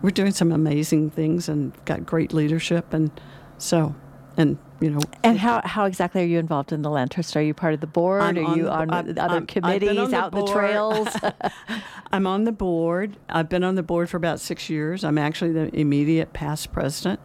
we're 0.00 0.10
doing 0.10 0.30
some 0.30 0.52
amazing 0.52 1.10
things 1.10 1.48
and 1.48 1.72
got 1.84 2.06
great 2.06 2.32
leadership, 2.32 2.94
and 2.94 3.10
so, 3.58 3.94
and 4.36 4.56
you 4.80 4.88
know. 4.88 5.00
And 5.24 5.36
how 5.36 5.60
how 5.64 5.86
exactly 5.86 6.22
are 6.22 6.26
you 6.26 6.38
involved 6.38 6.70
in 6.70 6.82
the 6.82 6.90
land 6.90 7.10
trust? 7.10 7.36
Are 7.36 7.42
you 7.42 7.54
part 7.54 7.74
of 7.74 7.80
the 7.80 7.88
board? 7.88 8.22
I'm 8.22 8.38
are 8.38 8.56
you 8.56 8.68
on, 8.68 8.90
on 8.90 9.18
other 9.18 9.34
I'm, 9.34 9.46
committees 9.46 10.12
out 10.12 10.32
in 10.32 10.38
the 10.38 10.46
trails? 10.46 11.08
I'm 12.12 12.28
on 12.28 12.44
the 12.44 12.52
board. 12.52 13.16
I've 13.28 13.48
been 13.48 13.64
on 13.64 13.74
the 13.74 13.82
board 13.82 14.08
for 14.08 14.16
about 14.16 14.38
six 14.38 14.70
years. 14.70 15.02
I'm 15.02 15.18
actually 15.18 15.52
the 15.52 15.74
immediate 15.76 16.32
past 16.32 16.70
president. 16.70 17.18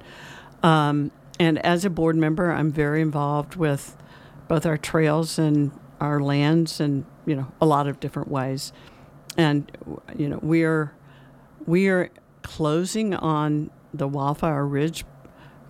Um, 0.63 1.11
and 1.39 1.63
as 1.63 1.85
a 1.85 1.89
board 1.91 2.15
member, 2.15 2.51
I'm 2.51 2.71
very 2.71 3.01
involved 3.01 3.57
with 3.57 3.95
both 4.47 4.65
our 4.65 4.77
trails 4.77 5.37
and 5.37 5.71
our 6.01 6.19
lands 6.19 6.79
and 6.79 7.05
you 7.25 7.35
know 7.35 7.51
a 7.61 7.65
lot 7.65 7.87
of 7.87 7.99
different 7.99 8.29
ways. 8.29 8.73
And 9.37 9.71
you 10.17 10.29
know 10.29 10.39
we 10.41 10.63
are 10.63 10.93
we 11.65 11.87
are 11.87 12.09
closing 12.41 13.13
on 13.13 13.71
the 13.93 14.07
wildfire 14.07 14.65
ridge 14.65 15.05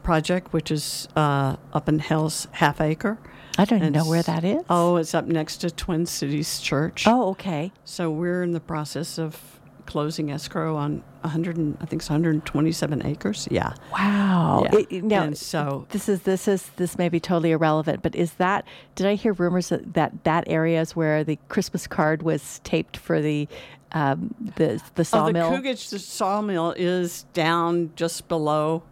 project 0.02 0.52
which 0.52 0.70
is 0.72 1.08
uh, 1.16 1.56
up 1.72 1.88
in 1.88 2.00
hell's 2.00 2.48
half 2.52 2.82
acre. 2.82 3.18
I 3.58 3.66
don't 3.66 3.92
know 3.92 4.06
where 4.06 4.24
that 4.24 4.44
is. 4.44 4.64
Oh 4.70 4.98
it's 4.98 5.14
up 5.14 5.26
next 5.26 5.58
to 5.58 5.72
twin 5.72 6.06
cities 6.06 6.60
church. 6.60 7.06
Oh 7.08 7.30
okay. 7.30 7.72
So 7.86 8.12
we're 8.12 8.44
in 8.44 8.52
the 8.52 8.60
process 8.60 9.18
of 9.18 9.60
closing 9.86 10.32
escrow 10.32 10.76
on 10.76 11.04
100 11.22 11.58
and, 11.58 11.78
I 11.82 11.86
think 11.86 12.02
it's 12.02 12.10
127 12.10 13.06
acres. 13.06 13.48
Yeah. 13.50 13.74
Wow. 13.92 14.68
Yeah. 14.72 14.80
It, 14.90 15.04
now, 15.04 15.24
and 15.24 15.38
so 15.38 15.86
this 15.90 16.10
is 16.10 16.22
this 16.22 16.48
is 16.48 16.70
this 16.76 16.98
may 16.98 17.10
be 17.10 17.20
totally 17.20 17.52
irrelevant, 17.52 18.02
but 18.02 18.16
is 18.16 18.34
that 18.34 18.66
did 18.96 19.08
I 19.08 19.16
hear 19.16 19.34
rumors 19.34 19.70
that 19.70 19.94
that, 19.94 20.24
that 20.24 20.44
area 20.48 20.82
is 20.82 20.96
where 20.96 21.24
the 21.24 21.38
Christmas 21.50 21.88
card 21.88 22.24
was 22.24 22.60
taped 22.64 22.98
for 22.98 23.22
the 23.22 23.48
um, 23.94 24.34
the 24.56 24.82
the 24.96 25.06
sawmill? 25.06 25.48
Oh, 25.48 25.58
the 25.58 25.70
Coogitch 25.70 26.00
sawmill 26.00 26.74
is 26.78 27.24
down 27.34 27.92
just 27.96 28.28
below. 28.28 28.84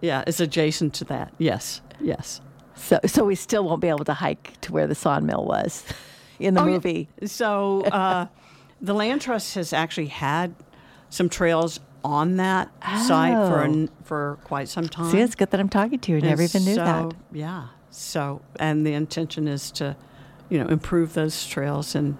Yeah, 0.00 0.24
it's 0.26 0.40
adjacent 0.40 0.94
to 0.94 1.04
that. 1.06 1.32
Yes. 1.38 1.80
Yes. 2.00 2.40
So 2.76 3.00
so 3.06 3.24
we 3.24 3.34
still 3.34 3.64
won't 3.64 3.80
be 3.80 3.88
able 3.88 4.04
to 4.04 4.14
hike 4.14 4.60
to 4.62 4.72
where 4.72 4.86
the 4.86 4.94
sawmill 4.94 5.44
was 5.44 5.84
in 6.38 6.54
the 6.54 6.60
oh, 6.60 6.66
movie. 6.66 7.08
Yeah. 7.20 7.28
So 7.28 7.82
uh, 7.84 8.26
the 8.80 8.94
land 8.94 9.20
trust 9.20 9.54
has 9.54 9.72
actually 9.72 10.06
had 10.06 10.54
some 11.10 11.28
trails 11.28 11.80
on 12.04 12.36
that 12.36 12.70
oh. 12.86 13.08
site 13.08 13.48
for 13.48 13.62
an, 13.62 13.88
oh. 13.88 14.04
for 14.04 14.38
quite 14.44 14.68
some 14.68 14.88
time. 14.88 15.10
See, 15.10 15.20
it's 15.20 15.34
good 15.34 15.50
that 15.50 15.60
I'm 15.60 15.68
talking 15.68 15.98
to 15.98 16.12
you. 16.12 16.18
I 16.18 16.20
never 16.20 16.42
even 16.42 16.64
knew 16.64 16.74
so, 16.74 16.84
that. 16.84 17.16
Yeah. 17.32 17.68
So, 17.90 18.42
and 18.58 18.86
the 18.86 18.92
intention 18.92 19.48
is 19.48 19.70
to, 19.72 19.96
you 20.50 20.58
know, 20.58 20.66
improve 20.66 21.14
those 21.14 21.46
trails 21.46 21.94
and 21.94 22.16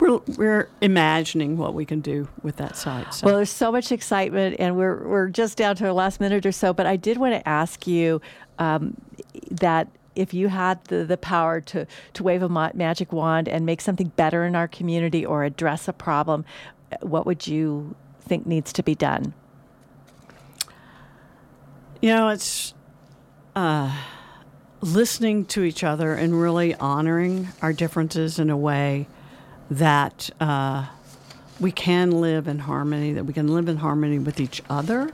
we're, 0.00 0.18
we're 0.36 0.68
imagining 0.80 1.56
what 1.56 1.74
we 1.74 1.84
can 1.84 2.00
do 2.00 2.28
with 2.42 2.56
that 2.56 2.76
site. 2.76 3.14
So. 3.14 3.26
Well, 3.26 3.36
there's 3.36 3.50
so 3.50 3.70
much 3.70 3.92
excitement, 3.92 4.56
and 4.58 4.76
we're 4.76 5.06
we're 5.06 5.28
just 5.28 5.56
down 5.56 5.76
to 5.76 5.86
our 5.86 5.92
last 5.92 6.20
minute 6.20 6.44
or 6.44 6.52
so. 6.52 6.72
But 6.72 6.86
I 6.86 6.96
did 6.96 7.16
want 7.16 7.34
to 7.34 7.48
ask 7.48 7.86
you 7.86 8.20
um, 8.58 8.96
that 9.50 9.88
if 10.16 10.34
you 10.34 10.48
had 10.48 10.84
the, 10.84 11.04
the 11.04 11.16
power 11.16 11.60
to, 11.60 11.86
to 12.14 12.22
wave 12.22 12.42
a 12.42 12.48
ma- 12.48 12.70
magic 12.74 13.12
wand 13.12 13.48
and 13.48 13.66
make 13.66 13.80
something 13.80 14.08
better 14.16 14.44
in 14.44 14.54
our 14.54 14.68
community 14.68 15.24
or 15.24 15.44
address 15.44 15.88
a 15.88 15.92
problem, 15.92 16.44
what 17.00 17.26
would 17.26 17.46
you 17.46 17.94
think 18.20 18.46
needs 18.46 18.72
to 18.72 18.82
be 18.82 18.94
done? 18.94 19.34
You 22.00 22.10
know, 22.10 22.28
it's 22.28 22.74
uh, 23.56 23.96
listening 24.80 25.46
to 25.46 25.62
each 25.62 25.82
other 25.82 26.14
and 26.14 26.40
really 26.40 26.74
honoring 26.74 27.48
our 27.62 27.72
differences 27.72 28.38
in 28.38 28.50
a 28.50 28.56
way 28.56 29.06
that 29.70 30.30
uh, 30.40 30.86
we 31.58 31.72
can 31.72 32.20
live 32.20 32.46
in 32.48 32.58
harmony, 32.58 33.12
that 33.14 33.24
we 33.24 33.32
can 33.32 33.48
live 33.48 33.68
in 33.68 33.78
harmony 33.78 34.18
with 34.18 34.40
each 34.40 34.62
other, 34.68 35.10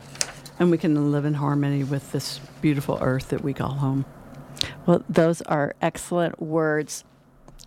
and 0.58 0.70
we 0.70 0.78
can 0.78 1.12
live 1.12 1.24
in 1.24 1.34
harmony 1.34 1.84
with 1.84 2.10
this 2.12 2.40
beautiful 2.60 2.98
earth 3.00 3.28
that 3.28 3.42
we 3.42 3.52
call 3.52 3.70
home. 3.74 4.04
Well, 4.86 5.04
those 5.08 5.42
are 5.42 5.74
excellent 5.80 6.40
words. 6.40 7.04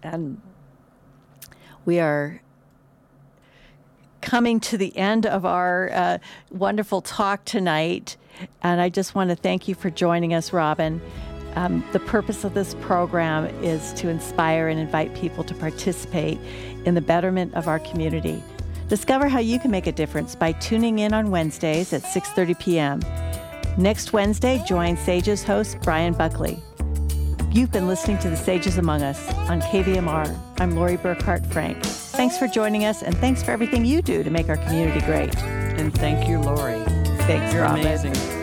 And 0.02 0.42
we 1.86 2.00
are 2.00 2.42
coming 4.22 4.60
to 4.60 4.78
the 4.78 4.96
end 4.98 5.26
of 5.26 5.46
our 5.46 5.90
uh, 5.92 6.18
wonderful 6.50 7.02
talk 7.02 7.46
tonight. 7.46 8.18
And 8.62 8.82
I 8.82 8.90
just 8.90 9.16
want 9.16 9.30
to 9.30 9.36
thank 9.36 9.68
you 9.68 9.76
for 9.76 9.90
joining 9.90 10.34
us, 10.34 10.54
Robin. 10.54 11.02
Um, 11.56 11.84
the 11.92 12.00
purpose 12.00 12.44
of 12.44 12.56
this 12.56 12.76
program 12.82 13.46
is 13.64 13.94
to 13.94 14.10
inspire 14.10 14.70
and 14.70 14.80
invite 14.80 15.14
people 15.14 15.44
to 15.44 15.54
participate 15.54 16.40
in 16.86 16.96
the 16.96 17.02
betterment 17.02 17.54
of 17.54 17.68
our 17.68 17.80
community. 17.80 18.42
Discover 18.88 19.28
how 19.28 19.40
you 19.40 19.60
can 19.60 19.70
make 19.70 19.88
a 19.88 19.92
difference 19.92 20.36
by 20.36 20.54
tuning 20.54 21.00
in 21.00 21.14
on 21.14 21.30
Wednesdays 21.30 21.94
at 21.94 22.02
6:30 22.04 22.60
p.m. 22.60 23.00
Next 23.78 24.14
Wednesday, 24.14 24.64
join 24.68 24.98
Sages 24.98 25.44
host 25.44 25.78
Brian 25.82 26.14
Buckley. 26.14 26.62
You've 27.54 27.72
been 27.72 27.88
listening 27.88 28.18
to 28.20 28.32
The 28.32 28.36
Sages 28.36 28.80
Among 28.80 29.04
Us 29.04 29.32
on 29.48 29.62
KVMR. 29.62 30.36
I'm 30.58 30.72
Lori 30.72 30.98
Burkart 30.98 31.46
Frank. 31.54 31.84
Thanks 31.84 32.36
for 32.36 32.48
joining 32.48 32.86
us, 32.86 33.04
and 33.04 33.16
thanks 33.18 33.44
for 33.44 33.52
everything 33.52 33.86
you 33.86 34.02
do 34.02 34.24
to 34.24 34.32
make 34.32 34.50
our 34.50 34.58
community 34.58 35.06
great. 35.06 35.38
And 35.38 35.94
thank 35.94 36.28
you, 36.28 36.40
Lori. 36.40 36.84
Thanks, 37.28 37.54
You're 37.54 37.62
Robin. 37.62 37.82
amazing. 37.82 38.43